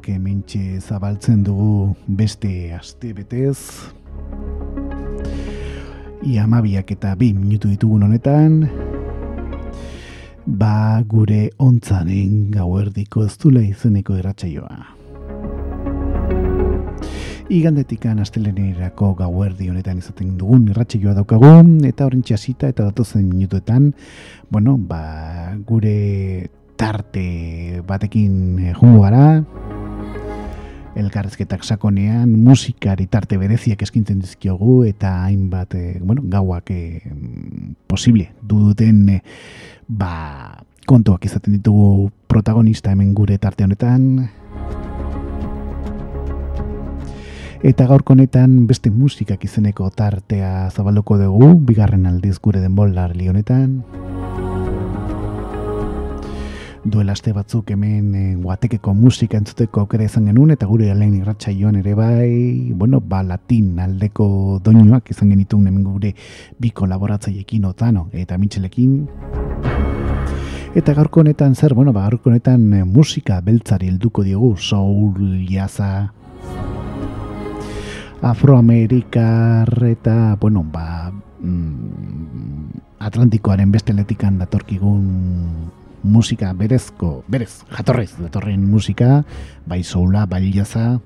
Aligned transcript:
Entzuleok 0.00 0.08
hementxe 0.08 0.80
zabaltzen 0.80 1.42
dugu 1.44 1.94
beste 2.06 2.72
aste 2.72 3.12
betez. 3.12 3.92
Ia 6.24 6.44
amabiak 6.44 6.90
eta 6.90 7.14
bi 7.16 7.32
minutu 7.32 7.68
ditugun 7.68 8.02
honetan. 8.02 8.68
Ba 10.46 11.02
gure 11.06 11.50
ontzanen 11.58 12.50
gauerdiko 12.50 13.24
ez 13.24 13.36
dula 13.38 13.60
izeneko 13.60 14.16
erratxaioa. 14.16 14.96
Igandetikan 17.50 18.20
astelenerako 18.20 19.14
gauerdi 19.16 19.68
honetan 19.68 19.98
izaten 19.98 20.36
dugun 20.38 20.68
irratxeioa 20.70 21.14
daukagu 21.14 21.84
eta 21.84 22.06
horren 22.06 22.22
txasita 22.22 22.68
eta 22.68 22.84
datozen 22.84 23.28
minutuetan, 23.28 23.92
bueno, 24.50 24.78
ba, 24.78 25.56
gure 25.66 26.48
tarte 26.76 27.82
batekin 27.86 28.72
jungo 28.78 29.02
gara 29.02 29.79
elkarrezketak 31.00 31.64
sakonean 31.64 32.30
musikari 32.44 33.06
tarte 33.10 33.38
bereziak 33.40 33.82
eskintzen 33.82 34.20
dizkiogu 34.22 34.84
eta 34.88 35.12
hainbat 35.24 35.74
e, 35.74 35.84
bueno, 36.00 36.22
gauak 36.24 36.70
e, 36.70 37.00
posible 37.90 38.30
duduten 38.42 39.08
e, 39.16 39.20
ba, 39.88 40.64
kontuak 40.86 41.24
izaten 41.24 41.58
ditugu 41.58 42.10
protagonista 42.28 42.92
hemen 42.92 43.14
gure 43.14 43.38
tarte 43.38 43.64
honetan. 43.64 44.28
Eta 47.60 47.84
gaurko 47.84 48.14
honetan 48.14 48.66
beste 48.66 48.88
musikak 48.90 49.42
izeneko 49.44 49.90
tartea 49.92 50.70
zabalduko 50.70 51.18
dugu 51.20 51.52
bigarren 51.68 52.06
aldiz 52.08 52.38
gure 52.40 52.62
denbolar 52.62 53.12
honetan 53.12 53.82
duela 56.84 57.12
aste 57.12 57.32
batzuk 57.36 57.70
hemen 57.74 58.14
e, 58.14 58.22
guatekeko 58.40 58.94
musika 58.94 59.36
entzuteko 59.36 59.82
aukera 59.82 60.06
izan 60.08 60.30
genuen 60.30 60.54
eta 60.54 60.66
gure 60.66 60.88
lehen 60.94 61.14
irratxa 61.18 61.50
ere 61.52 61.94
bai, 61.94 62.72
bueno, 62.72 63.00
ba 63.00 63.22
latin 63.22 63.78
aldeko 63.78 64.60
doinuak 64.64 65.10
izan 65.10 65.30
genitun 65.30 65.66
hemen 65.66 65.84
gure 65.84 66.14
bi 66.58 66.70
kolaboratzaiekin 66.70 67.64
otano 67.64 68.08
eta 68.12 68.38
mitxelekin. 68.38 69.08
Eta 70.74 70.94
gaurko 70.94 71.20
honetan 71.20 71.54
zer, 71.54 71.74
bueno, 71.74 71.92
ba 71.92 72.08
gaurko 72.08 72.30
honetan 72.30 72.72
eh, 72.72 72.84
musika 72.84 73.40
beltzari 73.40 73.88
helduko 73.88 74.22
diogu, 74.22 74.56
soul, 74.56 75.44
jaza, 75.48 76.12
afroamerikar 78.22 79.84
eta, 79.84 80.36
bueno, 80.40 80.64
ba, 80.64 81.12
mm, 81.40 82.80
Atlantikoaren 83.00 83.72
beste 83.72 83.92
letikan 83.92 84.38
datorkigun 84.38 85.70
musika 86.02 86.52
berezko, 86.56 87.24
berez, 87.28 87.62
jatorrez, 87.70 88.12
datorren 88.18 88.64
musika, 88.70 89.22
bai 89.66 89.82
soula, 89.84 90.26
bai 90.26 90.50
jaza, 90.52 91.00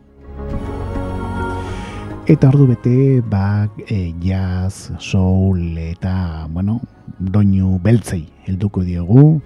eta 2.27 2.49
ordu 2.49 2.69
bete, 2.73 3.21
ba, 3.21 3.69
e, 3.89 4.15
jazz, 4.23 4.91
soul, 4.99 5.77
eta, 5.79 6.47
bueno, 6.49 6.81
doinu 7.19 7.79
beltzei 7.85 8.25
helduko 8.47 8.85
diogu, 8.85 9.41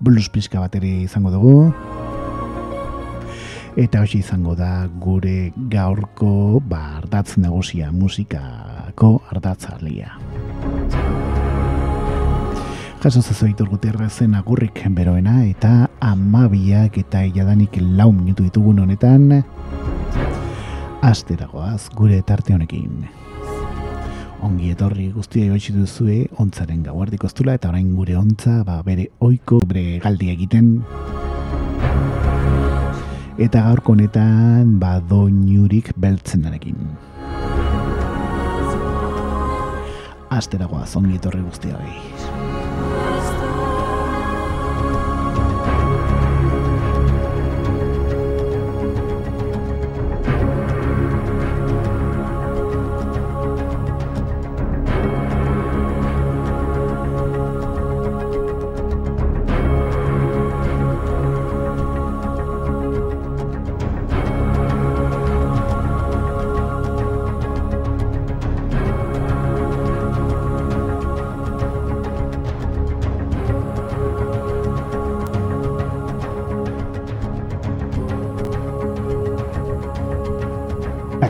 blues 0.00 0.28
pizka 0.28 0.60
bat 0.60 0.74
ere 0.76 0.90
izango 1.06 1.32
dugu, 1.32 1.54
eta 3.78 4.02
hoxe 4.02 4.18
izango 4.18 4.56
da 4.58 4.88
gure 5.00 5.52
gaurko, 5.72 6.60
ba, 6.60 6.98
ardatz 6.98 7.38
negosia 7.38 7.92
musikako 7.92 9.22
ardatzalia. 9.30 10.18
Jaso 12.98 13.20
zazoitur 13.22 13.68
guterrezen 13.70 14.32
agurrik 14.34 14.80
beroena 14.90 15.44
eta 15.46 15.86
amabiak 16.02 16.96
eta 16.98 17.20
jadanik 17.30 17.78
lau 17.94 18.08
minutu 18.10 18.42
ditugun 18.42 18.80
honetan 18.82 19.44
asteragoaz 21.06 21.90
gure 21.94 22.18
tarte 22.26 22.56
honekin. 22.56 23.06
Ongi 24.42 24.72
etorri 24.74 25.12
guztia 25.14 25.46
joitsi 25.46 25.76
duzue 25.76 26.18
ontzaren 26.42 26.82
gauardiko 26.82 27.28
koztula 27.28 27.54
eta 27.54 27.70
orain 27.70 27.94
gure 27.94 28.16
ontza 28.18 28.64
ba, 28.66 28.82
bere 28.82 29.08
oiko 29.20 29.60
bere 29.66 30.00
galdi 30.02 30.32
egiten 30.34 30.74
eta 33.38 33.62
gaurko 33.62 33.94
honetan 33.94 34.74
ba 34.82 34.98
doinurik 34.98 35.94
beltzenarekin. 35.94 36.82
Asteragoaz 40.34 40.96
ongi 40.98 41.14
etorri 41.22 41.46
guztia 41.46 41.78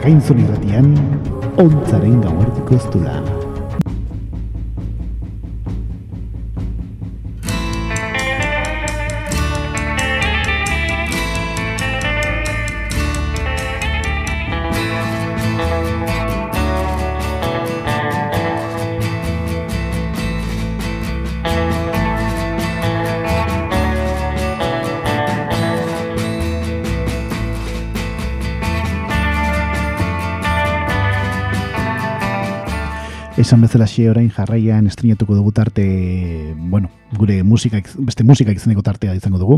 Akainzon 0.08 0.38
irratian, 0.40 0.86
ontzaren 1.60 2.22
gauertiko 2.24 2.78
ez 2.80 3.37
esan 33.48 33.62
bezala 33.64 33.86
xe 33.88 34.10
orain 34.10 34.28
jarraian 34.28 34.84
estrenatuko 34.90 35.32
dugu 35.32 35.54
tarte, 35.56 35.84
bueno, 36.68 36.90
gure 37.16 37.38
musika, 37.42 37.80
beste 37.96 38.20
musika 38.22 38.52
izaneko 38.52 38.82
tartea 38.84 39.14
izango 39.16 39.38
dugu. 39.40 39.56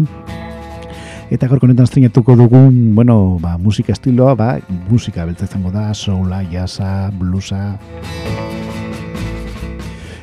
Eta 1.34 1.48
gorko 1.50 1.66
honetan 1.66 1.88
estrenatuko 1.88 2.36
dugu, 2.38 2.60
bueno, 2.94 3.16
ba, 3.42 3.56
musika 3.58 3.90
estiloa, 3.90 4.36
ba, 4.38 4.60
musika 4.86 5.26
beltza 5.26 5.48
izango 5.50 5.72
da, 5.74 5.88
soula, 5.92 6.38
jasa, 6.52 7.10
bluesa. 7.18 7.80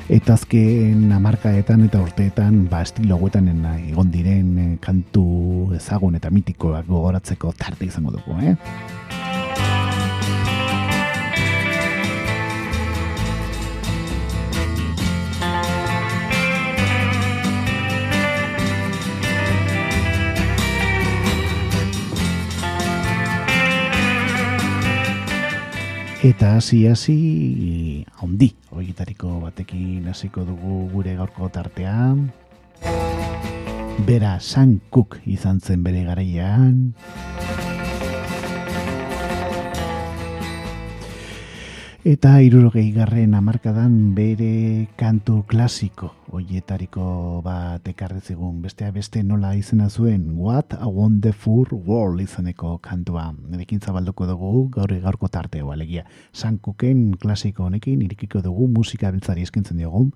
Eta 0.07 0.37
azken 0.39 1.11
amarkaetan 1.11 1.83
eta 1.89 1.99
urteetan, 1.99 2.69
ba, 2.71 2.85
estilo 2.87 3.19
hauetan 3.19 3.51
egon 3.89 4.15
diren 4.15 4.53
eh, 4.63 4.73
kantu 4.79 5.73
ezagun 5.75 6.15
eta 6.15 6.31
mitikoak 6.31 6.87
gogoratzeko 6.87 7.51
tarte 7.59 7.91
izango 7.91 8.15
dugu, 8.15 8.39
eh? 8.39 8.55
Eta 26.27 26.57
hasi 26.59 26.83
hasi 26.91 28.03
handi 28.19 28.49
horietariko 28.75 29.29
batekin 29.45 30.09
hasiko 30.11 30.43
dugu 30.43 30.89
gure 30.91 31.13
gaurko 31.15 31.47
tartean. 31.47 32.25
Bera 34.03 34.33
San 34.43 34.81
Cook 34.91 35.21
izan 35.23 35.61
zen 35.63 35.87
bere 35.87 36.03
garaian. 36.03 36.91
Eta 42.07 42.37
irurogei 42.39 42.93
garren 42.95 43.33
amarkadan 43.35 44.13
bere 44.15 44.87
kantu 44.95 45.41
klasiko 45.43 46.13
oietariko 46.31 47.41
bat 47.43 47.89
ekarri 47.91 48.21
zigun. 48.23 48.61
Bestea 48.63 48.93
beste 48.95 49.25
nola 49.27 49.49
izena 49.59 49.89
zuen 49.89 50.37
What 50.37 50.77
a 50.79 50.87
Wonderful 50.87 51.67
World 51.73 52.23
izaneko 52.23 52.77
kantua. 52.77 53.25
Erekin 53.51 53.83
zabalduko 53.83 54.23
dugu 54.29 54.69
gaur 54.77 54.93
gaurko 55.03 55.27
tarteo 55.27 55.73
alegia. 55.75 56.05
Sankuken 56.31 57.17
klasiko 57.19 57.67
honekin 57.67 57.99
irikiko 58.07 58.39
dugu 58.39 58.69
musika 58.71 59.11
biltzari 59.11 59.43
eskintzen 59.43 59.83
diogu 59.83 60.07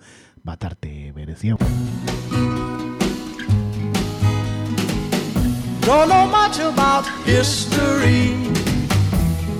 bat 0.48 0.64
arte 0.64 1.12
berezio. 1.12 1.60
Don't 5.84 6.08
know 6.08 6.26
much 6.32 6.64
about 6.64 7.04
history 7.28 8.61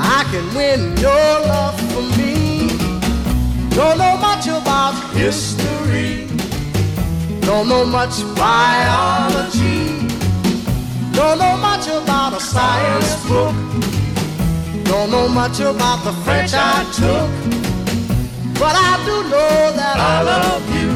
I 0.00 0.24
can 0.30 0.46
win 0.54 0.96
your 0.96 1.30
love 1.52 1.78
for 1.92 2.02
me. 2.16 2.68
Don't 3.70 3.98
know 3.98 4.16
much 4.16 4.46
about 4.46 4.94
history. 5.14 6.26
Don't 7.40 7.68
know 7.68 7.84
much 7.84 8.22
biology. 8.36 10.06
Don't 11.12 11.38
know 11.38 11.56
much 11.56 11.86
about 11.88 12.34
a 12.34 12.40
science 12.40 13.26
book. 13.26 13.54
Don't 14.84 15.10
know 15.10 15.28
much 15.28 15.60
about 15.60 16.04
the 16.04 16.12
French 16.24 16.52
I 16.54 16.84
took. 16.98 17.30
But 18.58 18.74
I 18.74 18.92
do 19.06 19.16
know 19.30 19.72
that 19.80 19.96
I 19.98 20.22
love 20.22 20.64
you. 20.78 20.90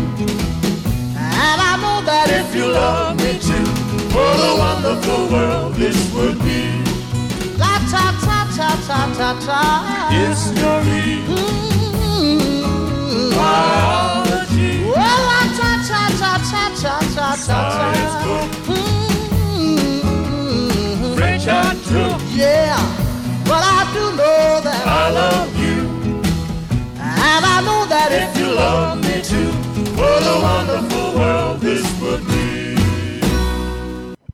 And 1.16 1.58
I 1.70 1.76
know 1.82 1.98
that 2.04 2.28
if 2.30 2.54
you 2.54 2.66
love 2.66 3.16
me 3.16 3.38
too, 3.38 3.66
what 4.14 4.36
a 4.50 4.52
wonderful 4.58 5.28
world 5.28 5.74
this 5.74 5.98
would 6.14 6.38
be. 6.42 6.82
La 7.58 7.78
ta 7.90 8.11
ta 8.56 8.68
ta 8.86 8.86
ta 8.86 9.00
ta 9.16 9.30
ta. 9.46 9.62
History. 10.10 11.24
Mm-hmm. 11.26 12.60
Biology. 13.36 14.72
Well, 14.84 15.20
la 15.30 15.40
ta 15.58 15.70
ta 15.88 16.02
ta 16.20 16.32
ta 16.50 16.64
ta 16.82 16.94
ta 17.16 17.28
ta. 17.46 17.58
Book. 18.26 18.50
Mm-hmm. 18.68 19.92
French 21.16 21.46
I 21.48 21.50
took. 21.88 22.20
Yeah, 22.34 22.76
but 23.44 23.62
I 23.64 23.80
do 23.94 24.04
know 24.16 24.60
that 24.66 24.84
I 24.86 25.10
love 25.10 25.52
you, 25.64 25.78
and 26.98 27.42
I 27.44 27.60
know 27.66 27.82
that 27.86 28.10
if 28.12 28.30
you 28.38 28.48
love 28.54 28.98
me 28.98 29.16
too, 29.22 29.50
what 29.96 30.22
a 30.22 30.36
wonderful 30.48 31.08
world 31.18 31.60
this 31.60 31.84
would 32.00 32.24
be. 32.26 32.51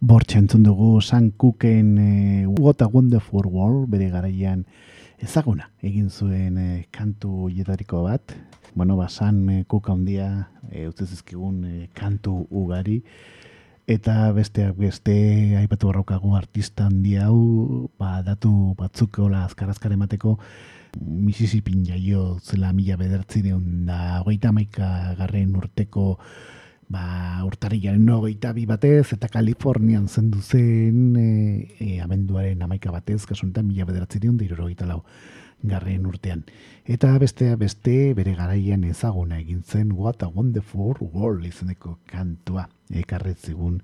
Bortxe 0.00 0.38
entzun 0.38 0.62
dugu 0.62 1.00
San 1.02 1.32
Cooken 1.32 1.98
e, 1.98 2.46
What 2.46 2.82
a 2.82 2.86
Wonderful 2.86 3.48
World 3.50 3.88
bere 3.90 4.06
garaian 4.12 4.60
ezaguna 5.18 5.72
egin 5.82 6.06
zuen 6.06 6.54
e, 6.54 6.84
kantu 6.94 7.48
jetariko 7.50 8.04
bat. 8.04 8.30
Bueno, 8.76 8.94
ba, 8.94 9.08
San 9.08 9.40
e, 9.50 9.64
Cook 9.66 9.88
handia 9.90 10.50
e, 10.70 10.86
utzezizkigun 10.86 11.64
e, 11.66 11.88
kantu 11.98 12.46
ugari 12.46 13.00
eta 13.90 14.30
besteak 14.36 14.76
beste 14.78 15.16
aipatu 15.58 15.90
barraukagu 15.90 16.36
artista 16.36 16.86
handi 16.86 17.16
hau 17.18 17.88
ba, 17.98 18.20
datu 18.22 18.76
batzuk 18.78 19.18
hola 19.18 19.48
azkarazkar 19.48 19.96
emateko 19.96 20.36
Mississippi 21.02 21.74
jaio 21.88 22.38
zela 22.38 22.70
mila 22.72 22.94
bedertzi 23.02 23.42
da 23.42 24.20
hogeita 24.20 24.52
maika 24.52 25.16
garren 25.18 25.56
urteko 25.56 26.14
ba, 26.88 27.40
urtarriaren 27.44 28.04
nogeita 28.04 28.52
bi 28.56 28.64
batez, 28.66 29.12
eta 29.14 29.28
Kalifornian 29.32 30.08
zendu 30.08 30.40
zen 30.42 31.16
e, 31.16 31.26
e, 31.78 32.00
amenduaren 32.00 32.62
amaika 32.64 32.92
batez, 32.92 33.24
kasuntan 33.28 33.68
mila 33.68 33.84
bederatzi 33.88 34.18
dion, 34.18 34.38
lau 34.86 35.02
garren 35.62 36.06
urtean. 36.06 36.44
Eta 36.86 37.18
bestea 37.18 37.56
beste 37.56 38.14
bere 38.14 38.34
garaian 38.34 38.84
ezaguna 38.84 39.38
egin 39.40 39.62
zen 39.62 39.92
What 39.92 40.22
a 40.22 40.28
Wonderful 40.28 40.96
World 41.00 41.44
izeneko 41.44 41.98
kantua 42.06 42.68
ekarretzigun 42.94 43.82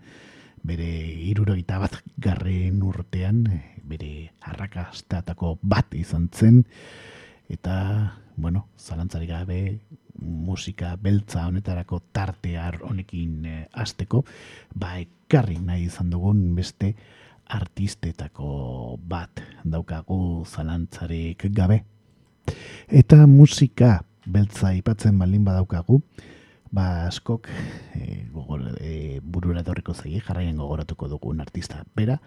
bere 0.62 0.88
irurogeita 1.28 1.78
bat 1.78 1.98
garren 2.16 2.82
urtean, 2.82 3.46
e, 3.46 3.60
bere 3.84 4.32
arrakastatako 4.40 5.58
bat 5.62 5.92
izan 5.94 6.30
zen, 6.32 6.62
eta, 7.52 8.23
bueno, 8.36 8.68
zalantzarik 8.78 9.30
gabe, 9.30 9.80
musika 10.20 10.96
beltza 10.96 11.46
honetarako 11.46 12.00
tartear 12.12 12.80
honekin 12.82 13.44
e, 13.44 13.68
ba 14.74 14.98
ekarri 14.98 15.58
nahi 15.58 15.84
izan 15.84 16.10
dugun 16.10 16.54
beste 16.54 16.94
artistetako 17.46 18.98
bat 18.98 19.42
daukagu 19.64 20.44
zalantzarek 20.46 21.46
gabe. 21.50 21.84
Eta 22.88 23.26
musika 23.26 24.04
beltza 24.26 24.72
ipatzen 24.74 25.18
baldin 25.18 25.44
badaukagu, 25.44 26.00
ba 26.72 27.06
askok 27.06 27.48
e, 27.94 28.26
gogor, 28.32 28.74
e, 28.80 29.20
burura 29.22 29.62
dorriko 29.62 29.94
zei, 29.94 30.20
jarraien 30.20 30.56
gogoratuko 30.56 31.08
dugun 31.08 31.40
artista. 31.40 31.84
Bera, 31.94 32.20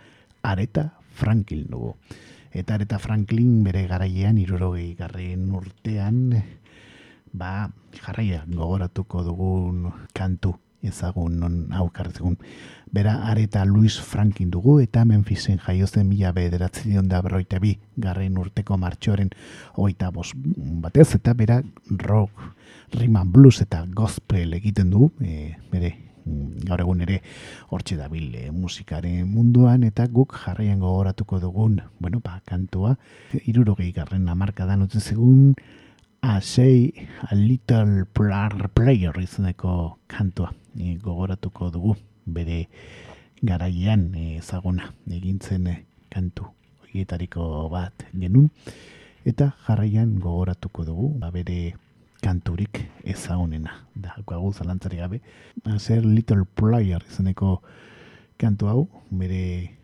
Areta 0.44 0.94
Franklin 1.18 1.68
dugu. 1.70 1.96
Eta 2.58 2.74
Areta 2.74 2.98
Franklin 2.98 3.62
bere 3.62 3.84
garaiean, 3.86 4.40
irurogei 4.42 4.96
garren 4.98 5.52
urtean, 5.54 6.24
ba, 7.38 7.70
jarraia 8.02 8.44
gogoratuko 8.50 9.22
dugun 9.28 9.92
kantu 10.18 10.56
ezagun 10.82 11.40
non 11.40 11.74
aukartzegun. 11.74 12.38
Bera 12.92 13.28
areta 13.30 13.66
Luis 13.66 14.00
Frankin 14.00 14.50
dugu 14.50 14.80
eta 14.80 15.04
Memphisen 15.06 15.60
jaiozen 15.60 16.08
mila 16.08 16.32
bederatzi 16.32 16.90
dion 16.90 17.10
da 17.10 17.22
berroita 17.22 17.60
bi 17.60 17.76
garren 17.98 18.38
urteko 18.38 18.78
martxoren 18.78 19.30
oita 19.76 20.10
bos 20.12 20.32
batez 20.36 21.10
eta 21.20 21.34
bera 21.34 21.62
rock, 21.90 22.32
riman 22.94 23.32
blues 23.32 23.62
eta 23.62 23.86
gospel 23.94 24.54
egiten 24.54 24.90
du 24.90 25.12
e, 25.20 25.56
bere 25.72 26.07
gaur 26.68 26.82
egun 26.84 27.02
ere 27.06 27.22
hortxe 27.70 27.98
dabil 28.00 28.36
e, 28.36 28.52
musikaren 28.52 29.28
munduan 29.32 29.84
eta 29.88 30.08
guk 30.08 30.36
jarraian 30.44 30.80
gogoratuko 30.80 31.40
dugun 31.40 31.82
bueno, 32.00 32.20
ba, 32.24 32.42
kantua 32.46 32.96
irurogei 33.46 33.92
garren 33.92 34.28
amarkadan 34.30 34.86
utzi 34.88 35.00
zegun 35.00 35.54
a 36.22 36.42
say 36.42 36.92
a 37.32 37.36
little 37.36 38.06
player 38.74 39.14
izaneko 39.20 39.98
kantua. 40.08 40.52
E, 40.78 40.98
gogoratuko 40.98 41.70
dugu 41.72 41.96
bere 42.26 42.68
garaian 43.42 44.14
ezaguna 44.16 44.94
egintzen 45.10 45.68
e, 45.68 45.76
kantu 46.10 46.50
horietariko 46.84 47.70
bat 47.70 48.08
genun 48.14 48.50
eta 49.26 49.52
jarraian 49.68 50.18
gogoratuko 50.20 50.86
dugu 50.86 51.10
ba, 51.20 51.32
bere 51.32 51.76
kanturik 52.22 52.84
ezagunena. 53.04 53.72
Da 53.96 54.16
guagu 54.26 54.54
zalantzari 54.54 54.98
gabe. 54.98 55.22
A 55.66 55.80
ser 55.80 56.06
little 56.06 56.46
player 56.46 57.04
izaneko 57.10 57.62
kantu 58.38 58.68
hau 58.68 58.88
bere 59.12 59.78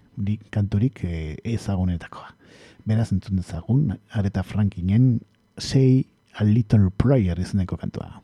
kanturik 0.51 1.03
e, 1.03 1.37
ezagunetakoa. 1.43 2.33
Beraz 2.85 3.11
entzun 3.11 3.39
dezagun 3.41 3.99
areta 4.11 4.43
frankinen 4.43 5.21
Say 5.57 6.05
a 6.39 6.43
Little 6.43 6.89
Prayer 6.89 7.39
izeneko 7.39 7.77
kantua. 7.77 8.21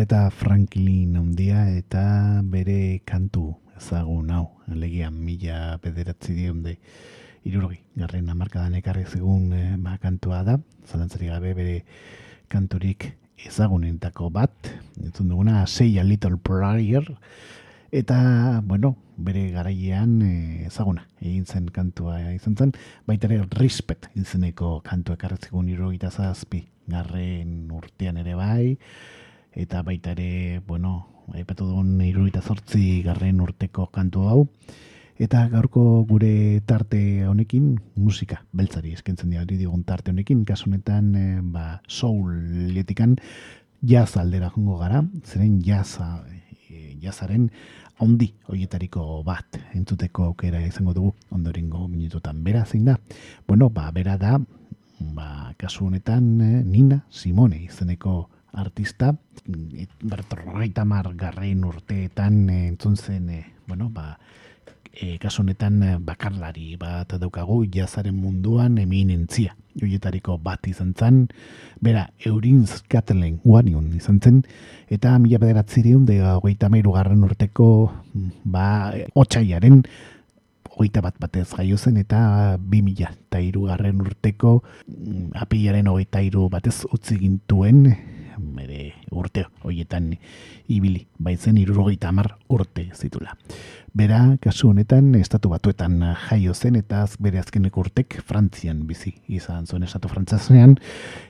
Eta 0.00 0.30
Franklin 0.32 1.12
handia 1.18 1.66
eta 1.76 2.40
bere 2.48 3.02
kantu 3.04 3.50
ezagun 3.76 4.30
hau, 4.32 4.46
legian 4.72 5.12
mila 5.12 5.76
bederatzi 5.82 6.32
dionde 6.32 6.78
irurogi, 7.44 7.82
garren 8.00 8.30
amarkadan 8.32 8.78
ekarri 8.80 9.04
zegun 9.04 9.52
e, 9.52 9.76
ba, 9.76 9.98
kantua 10.00 10.40
da, 10.46 10.56
zalantzari 10.88 11.28
gabe 11.28 11.52
bere 11.58 11.76
kanturik 12.48 13.10
ezagunentako 13.44 14.30
bat, 14.32 14.72
entzun 15.02 15.28
duguna, 15.28 15.66
Say 15.66 15.98
a 15.98 16.04
Little 16.04 16.38
Prayer, 16.38 17.04
eta, 17.92 18.60
bueno, 18.64 18.96
bere 19.20 19.50
garailean 19.52 20.20
e, 20.24 20.34
ezaguna, 20.68 21.04
egin 21.20 21.44
zen 21.44 21.68
kantua 21.68 22.22
izan 22.32 22.56
zen, 22.56 22.76
baita 23.04 23.28
ere 23.28 23.44
Respect 23.60 24.08
izeneko 24.16 24.78
kantua 24.80 25.20
ekarri 25.20 25.40
zegun 25.44 25.68
irurogi 25.68 26.00
zazpi, 26.08 26.64
garren 26.88 27.68
urtean 27.76 28.16
ere 28.24 28.34
bai, 28.34 28.78
eta 29.54 29.82
baita 29.82 30.12
ere, 30.12 30.60
bueno, 30.66 31.24
aipatu 31.34 31.66
dugun 31.66 32.00
iruita 32.02 32.42
zortzi 32.42 33.02
garren 33.02 33.40
urteko 33.40 33.86
kantu 33.94 34.26
hau, 34.28 34.40
eta 35.20 35.46
gaurko 35.52 36.04
gure 36.08 36.60
tarte 36.66 37.26
honekin, 37.28 37.74
musika, 37.96 38.42
beltzari 38.52 38.94
eskentzen 38.96 39.30
dira 39.30 39.44
digun 39.44 39.84
tarte 39.84 40.14
honekin, 40.14 40.44
kasu 40.44 40.70
honetan, 40.70 41.14
e, 41.14 41.26
ba, 41.42 41.82
soul 41.88 42.32
lietikan, 42.74 43.16
jaz 43.82 44.16
aldera 44.16 44.50
jongo 44.54 44.78
gara, 44.80 45.04
zeren 45.24 45.60
jaza, 45.64 46.22
e, 46.70 46.96
jazaren, 47.02 47.50
ondi 48.00 48.30
hoietariko 48.48 49.20
bat 49.26 49.58
entzuteko 49.76 50.30
aukera 50.30 50.60
izango 50.64 50.94
dugu. 50.96 51.12
Ondorengo 51.30 51.86
minututan 51.88 52.42
bera 52.44 52.64
zein 52.64 52.86
da? 52.88 52.96
Bueno 53.46 53.68
ba 53.70 53.90
bera 53.92 54.16
da 54.18 54.38
ba 55.00 55.54
kasu 55.58 55.86
honetan 55.86 56.40
eh, 56.40 56.62
Nina 56.64 57.04
Simone 57.10 57.62
izeneko 57.64 58.30
artista 58.52 59.14
bertorrogeita 60.02 60.84
mar 60.84 61.12
garrein 61.16 61.64
urteetan 61.64 62.48
eh, 62.50 62.66
entzun 62.68 62.96
zen 62.96 63.30
e, 63.30 63.44
bueno, 63.66 63.90
ba, 63.90 64.18
e, 64.92 65.18
kasu 65.18 65.42
honetan 65.42 65.80
bakarlari 66.04 66.76
bat 66.76 67.14
daukagu 67.20 67.64
jazaren 67.70 68.16
munduan 68.16 68.78
eminentzia 68.78 69.56
joietariko 69.78 70.38
bat 70.42 70.66
izan 70.66 70.94
zen 70.98 71.26
bera 71.80 72.08
Eurinz 72.26 72.82
Katelen 72.88 73.40
guanion 73.44 73.92
izan 73.96 74.20
zen 74.20 74.42
eta 74.90 75.16
mila 75.18 75.38
bederatzireun 75.38 76.06
de 76.06 76.20
hogeita 76.22 76.68
meiru 76.68 76.92
garren 76.96 77.22
urteko 77.24 77.92
ba, 78.44 78.92
otxaiaren 79.14 79.82
hogeita 80.70 81.02
bat 81.04 81.16
batez 81.20 81.48
jaio 81.52 81.76
zen 81.76 81.98
eta 82.00 82.56
bi 82.58 82.82
mila 82.82 83.10
eta 83.12 83.40
irugarren 83.44 84.00
urteko 84.00 84.60
mm, 84.86 85.36
apilaren 85.44 85.90
hogeita 85.92 86.22
iru 86.24 86.48
batez 86.48 86.84
utzi 86.90 87.18
gintuen 87.20 87.84
bere 88.56 88.94
urte 89.10 89.46
hoietan 89.64 90.12
ibili, 90.68 91.06
baitzen 91.18 91.58
irurogeita 91.60 92.08
amar 92.08 92.34
urte 92.48 92.88
zitula. 92.94 93.36
Bera, 93.94 94.36
kasu 94.42 94.70
honetan, 94.70 95.14
estatu 95.18 95.50
batuetan 95.50 95.98
jaio 96.28 96.54
zen 96.54 96.76
eta 96.78 97.04
bere 97.18 97.40
azkeneko 97.40 97.82
urtek 97.82 98.20
Frantzian 98.26 98.84
bizi 98.86 99.16
izan 99.28 99.66
zuen 99.66 99.82
estatu 99.82 100.08
frantzazenean 100.08 100.76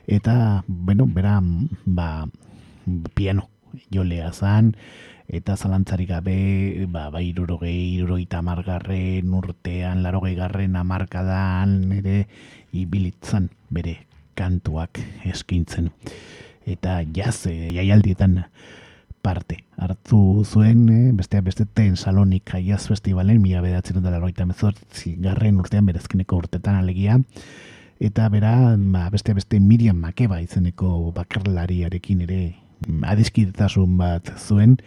eta, 0.06 0.62
bueno, 0.66 1.06
bera, 1.06 1.38
ba, 1.86 2.26
piano 3.14 3.48
jolea 3.94 4.32
zan, 4.32 4.74
eta 5.30 5.56
zalantzari 5.56 6.06
gabe, 6.06 6.86
ba, 6.90 7.08
ba 7.10 7.22
irurogei, 7.22 7.94
irurogeita 7.96 8.42
amargarren 8.42 9.32
urtean, 9.40 10.02
larogei 10.02 10.34
garren 10.34 10.76
amarkadan, 10.76 11.80
ere, 12.00 12.26
ibilitzan 12.76 13.48
bere 13.70 13.96
kantuak 14.34 15.00
eskintzen 15.28 15.90
eta 16.66 17.00
jaz 17.16 17.46
e, 17.46 17.68
jaialdietan 17.74 18.44
parte 19.22 19.64
hartu 19.76 20.44
zuen 20.44 20.88
e, 20.88 21.00
besteak 21.16 21.44
beste 21.44 21.66
ten 21.66 21.96
salonik 21.96 22.52
jaz 22.64 22.86
festivalen 22.88 23.42
mila 23.42 23.60
bedatzen 23.60 23.98
dut 24.00 24.04
dara 24.04 24.46
mezortzi 24.46 25.16
garren 25.20 25.60
urtean 25.60 25.86
berezkineko 25.86 26.36
urtetan 26.36 26.76
alegia 26.76 27.20
eta 28.00 28.28
bera 28.28 28.76
ba, 28.76 29.08
beste 29.10 29.34
beste 29.34 29.60
Miriam 29.60 29.96
Makeba 29.96 30.40
izeneko 30.40 31.12
bakarlariarekin 31.12 32.22
ere 32.22 32.40
adiskidetasun 33.04 33.98
bat 33.98 34.32
zuen 34.38 34.78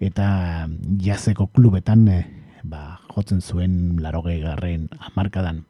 eta 0.00 0.68
jazeko 1.00 1.46
klubetan 1.46 2.06
e, 2.08 2.20
ba, 2.64 3.00
jotzen 3.14 3.40
zuen 3.40 4.00
laroge 4.00 4.38
garren 4.40 4.88
amarkadan. 5.10 5.64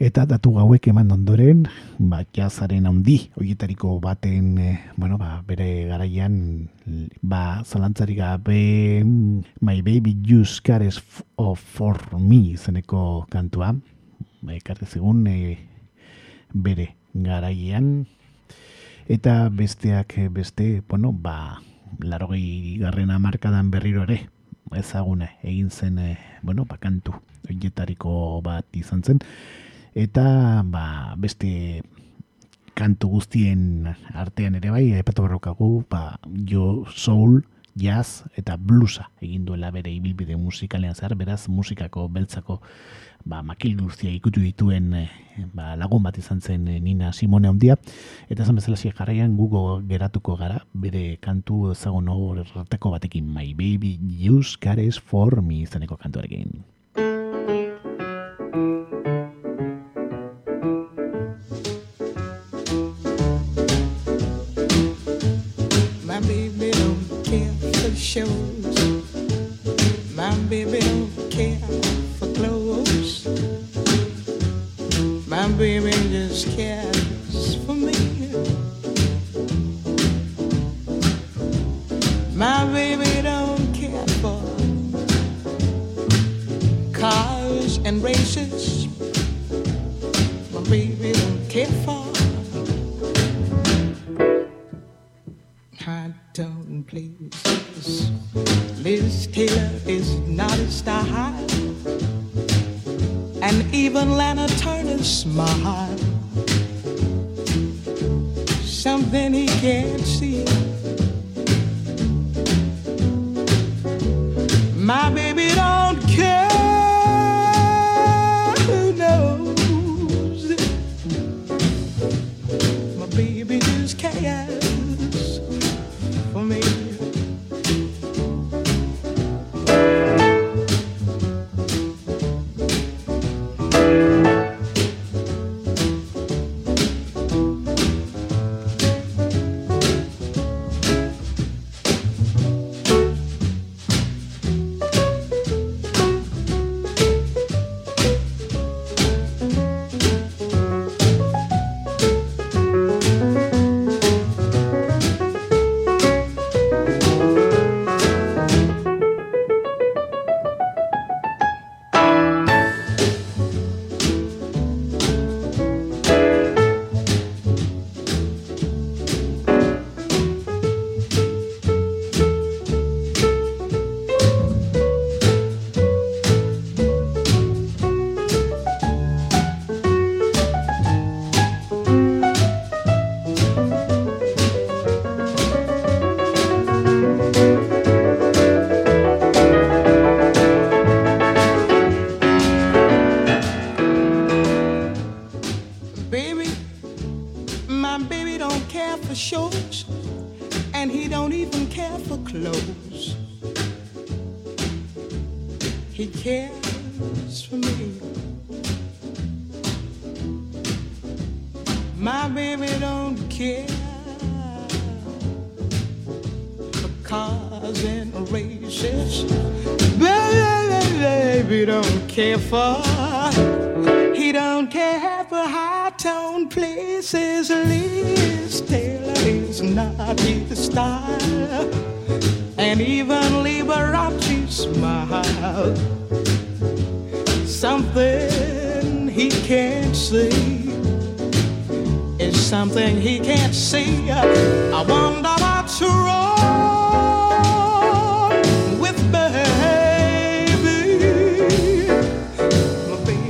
Eta 0.00 0.22
datu 0.24 0.54
gauek 0.56 0.86
eman 0.88 1.10
ondoren, 1.12 1.66
ba, 2.00 2.22
jazaren 2.32 2.86
handi, 2.88 3.18
horietariko 3.36 3.98
baten, 4.00 4.46
e, 4.56 4.70
bueno, 4.96 5.18
ba, 5.20 5.42
bere 5.44 5.84
garaian, 5.90 6.70
ba, 7.20 7.60
zalantzari 7.68 8.16
gabe, 8.16 9.04
My 9.60 9.82
Baby 9.84 10.16
Just 10.24 10.64
Cares 10.64 11.02
For 11.36 12.00
Me 12.16 12.56
zeneko 12.56 13.26
kantua, 13.28 13.74
ba, 14.40 14.56
ekarri 14.56 14.88
zegun, 14.88 15.26
e, 15.28 15.58
bere 16.54 16.94
garaian, 17.12 18.06
eta 19.04 19.50
besteak 19.52 20.16
beste, 20.32 20.80
bueno, 20.88 21.12
ba, 21.12 21.60
larogei 22.00 22.78
garrena 22.80 23.20
markadan 23.20 23.68
berriro 23.68 24.08
ere, 24.08 24.30
ezagune, 24.72 25.34
egin 25.44 25.68
zen, 25.68 25.98
e, 25.98 26.16
bueno, 26.40 26.64
ba, 26.64 26.80
kantu, 26.80 27.20
horietariko 27.44 28.40
bat 28.40 28.64
izan 28.72 29.04
zen, 29.04 29.20
eta 29.94 30.62
ba, 30.64 31.14
beste 31.16 31.82
kantu 32.74 33.08
guztien 33.18 33.90
artean 34.14 34.56
ere 34.56 34.70
bai, 34.70 34.86
epatu 34.96 35.26
berrokagu, 35.26 35.84
ba, 35.90 36.18
jo 36.48 36.84
soul, 36.94 37.42
jazz 37.74 38.24
eta 38.36 38.56
bluesa 38.56 39.08
egin 39.22 39.44
duela 39.46 39.70
bere 39.70 39.92
ibilbide 39.92 40.36
musikalean 40.36 40.94
zehar, 40.94 41.14
beraz 41.14 41.48
musikako 41.48 42.08
beltzako 42.08 42.60
ba, 43.24 43.42
makil 43.42 43.76
guztia 43.80 44.10
ikutu 44.10 44.40
dituen 44.40 44.92
eh, 44.94 45.08
ba, 45.54 45.76
lagun 45.76 46.02
bat 46.02 46.18
izan 46.18 46.40
zen 46.40 46.66
eh, 46.68 46.80
Nina 46.80 47.12
Simone 47.12 47.48
handia 47.48 47.76
eta 48.28 48.44
zan 48.44 48.58
bezala 48.58 48.76
jarraian 48.76 49.36
gugo 49.36 49.80
geratuko 49.86 50.36
gara, 50.36 50.64
bere 50.72 51.16
kantu 51.20 51.70
ezagun 51.72 52.08
horretako 52.08 52.90
batekin, 52.96 53.28
My 53.28 53.54
Baby 53.54 53.98
Use 54.28 54.56
Cares 54.60 54.98
For 54.98 55.42
Me 55.42 55.62
izaneko 55.62 55.96
kantuarekin. 55.96 56.64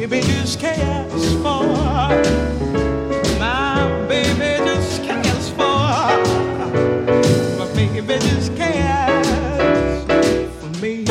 Baby 0.01 0.23
just 0.23 0.59
cares 0.59 1.35
for. 1.43 1.61
My 3.39 3.85
baby 4.09 4.65
just 4.65 5.05
cares 5.05 5.51
for. 5.51 6.17
My 7.59 7.67
baby 7.75 8.19
just 8.19 8.57
cares 8.57 10.05
for 10.59 10.81
me. 10.81 11.05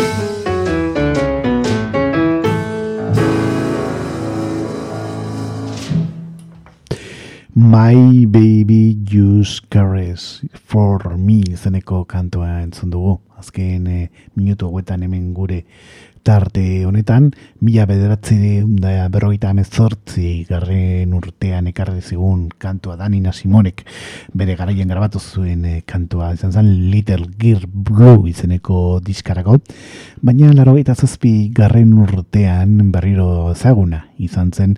My 7.54 8.26
Baby 8.26 8.98
Just 9.04 9.70
Caress 9.70 10.42
For 10.54 11.18
Me 11.18 11.42
izeneko 11.42 12.06
kantoa 12.06 12.62
entzun 12.62 12.90
dugu. 12.90 13.20
Azken 13.38 13.88
e, 13.88 14.10
minutu 14.36 14.66
hauetan 14.66 15.02
hemen 15.02 15.34
gure 15.34 15.64
tarte 16.24 16.86
honetan, 16.86 17.30
mila 17.62 17.86
bederatzi 17.90 18.62
da 18.82 19.08
berrogeita 19.12 19.50
amezortzi 19.54 20.46
garren 20.50 21.14
urtean 21.18 21.68
ekarri 21.72 22.02
zigun 22.02 22.48
kantua 22.58 22.96
Danina 23.00 23.34
Simonek. 23.34 23.86
Bere 24.34 24.56
garaien 24.60 24.88
grabatu 24.90 25.20
zuen 25.20 25.66
e, 25.66 25.82
kantua. 25.86 26.34
Izan 26.34 26.54
zen 26.54 26.72
Little 26.92 27.28
Gear 27.40 27.66
Blue 27.68 28.30
izeneko 28.30 29.00
diskarako, 29.04 29.60
baina 30.22 30.54
larogeita 30.54 30.96
zazpi 30.96 31.52
garren 31.56 31.94
urtean 32.04 32.92
berriro 32.94 33.52
ezaguna 33.52 34.06
izan 34.18 34.52
zen. 34.52 34.78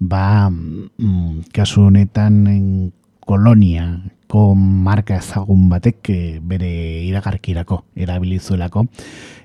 Ba, 0.00 0.50
mm, 0.50 1.50
kasu 1.54 1.88
honetan 1.88 2.92
kolonia 3.30 4.02
ko 4.26 4.54
marka 4.58 5.20
ezagun 5.22 5.68
batek 5.70 6.08
eh, 6.10 6.38
bere 6.42 6.70
iragarkirako 7.06 7.76
erabilizuelako 7.94 8.82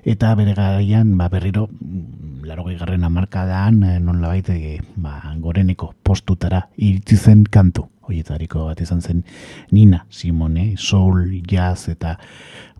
eta 0.02 0.32
bere 0.34 0.54
garaian 0.58 1.12
ba, 1.18 1.28
berriro 1.30 1.68
mm, 1.70 2.42
larogei 2.48 2.74
garren 2.80 3.06
amarkadan 3.06 3.82
eh, 3.86 3.98
non 4.02 4.18
labait 4.22 4.48
eh, 4.50 4.80
ba, 4.96 5.20
goreneko 5.38 5.92
postutara 6.02 6.64
iritsi 6.76 7.16
zen 7.16 7.44
kantu. 7.44 7.86
Hoietariko 8.06 8.68
bat 8.68 8.80
izan 8.82 9.00
zen 9.02 9.22
Nina 9.70 10.04
Simone, 10.10 10.76
soul, 10.78 11.42
jazz 11.46 11.88
eta 11.90 12.16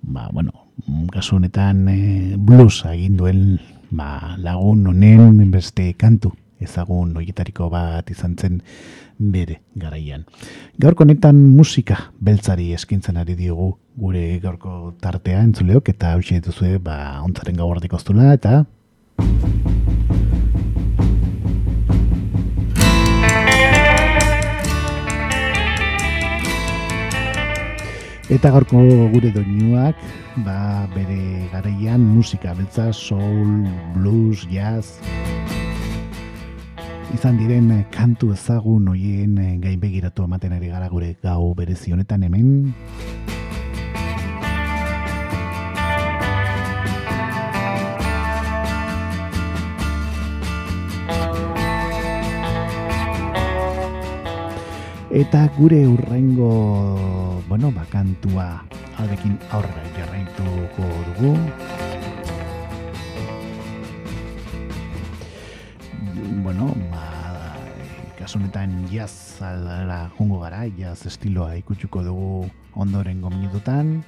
ba, 0.02 0.28
bueno, 0.32 0.66
kasu 1.14 1.38
honetan 1.38 1.86
eh, 1.90 2.34
blues 2.38 2.82
egin 2.90 3.16
duen 3.18 3.44
ba, 3.90 4.34
lagun 4.42 4.86
honen 4.90 5.50
beste 5.54 5.92
kantu 5.98 6.34
ezagun 6.62 7.14
hoietariko 7.18 7.68
bat 7.70 8.10
izan 8.10 8.36
zen 8.38 8.60
bere 9.18 9.60
garaian. 9.74 10.24
Gaurko 10.78 11.04
honetan 11.04 11.38
musika 11.56 12.12
beltzari 12.20 12.72
eskintzen 12.76 13.16
ari 13.16 13.34
diogu 13.34 13.72
gure 13.96 14.38
gaurko 14.42 14.94
tartea 15.00 15.42
entzuleok 15.42 15.88
eta 15.88 16.12
hau 16.12 16.20
dituzue 16.20 16.78
ba 16.78 17.22
ontzaren 17.24 17.56
gau 17.56 17.70
ardiko 17.72 17.96
eta 18.32 18.64
Eta 28.26 28.50
gaurko 28.50 28.80
gure 29.12 29.30
doinuak, 29.30 29.94
ba, 30.42 30.88
bere 30.90 31.46
garaian 31.52 32.00
musika 32.02 32.54
beltza, 32.58 32.92
soul, 32.92 33.68
blues, 33.94 34.48
jazz, 34.50 34.98
izan 37.14 37.38
diren 37.38 37.70
eh, 37.70 37.84
kantu 37.94 38.32
ezagun 38.34 38.88
hoien 38.90 39.38
eh, 39.38 39.54
gainbegiratu 39.62 40.24
ematen 40.26 40.56
ari 40.56 40.70
gara 40.72 40.88
gure 40.88 41.14
gau 41.22 41.54
berezi 41.54 41.92
honetan 41.94 42.22
hemen. 42.26 42.74
Eta 55.16 55.46
gure 55.56 55.86
urrengo, 55.88 56.52
bueno, 57.48 57.70
bakantua 57.72 58.50
aldekin 59.00 59.38
aurrera 59.48 59.86
jarraituko 59.96 60.90
dugu. 61.08 61.95
Kasu 68.26 68.40
honetan 68.42 68.72
jazz 68.90 69.38
aldara 69.38 70.10
jungo 70.16 70.40
gara, 70.42 70.64
jazz 70.74 71.06
estiloa 71.06 71.52
ikutsuko 71.60 72.00
dugu 72.02 72.50
ondoren 72.74 73.20
gominututan. 73.22 74.00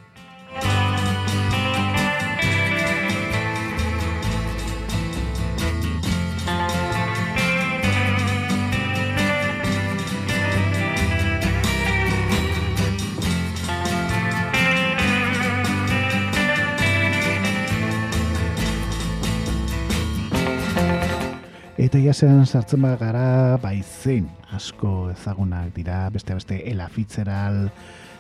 Eta 21.89 21.97
jasean 22.05 22.43
sartzen 22.45 22.83
bat 22.85 22.99
gara 23.01 23.57
baizen 23.63 24.27
asko 24.53 25.09
ezagunak 25.09 25.71
dira, 25.73 26.11
beste 26.13 26.35
beste 26.37 26.59
Ella 26.69 26.85
Fitzgerald, 26.93 27.71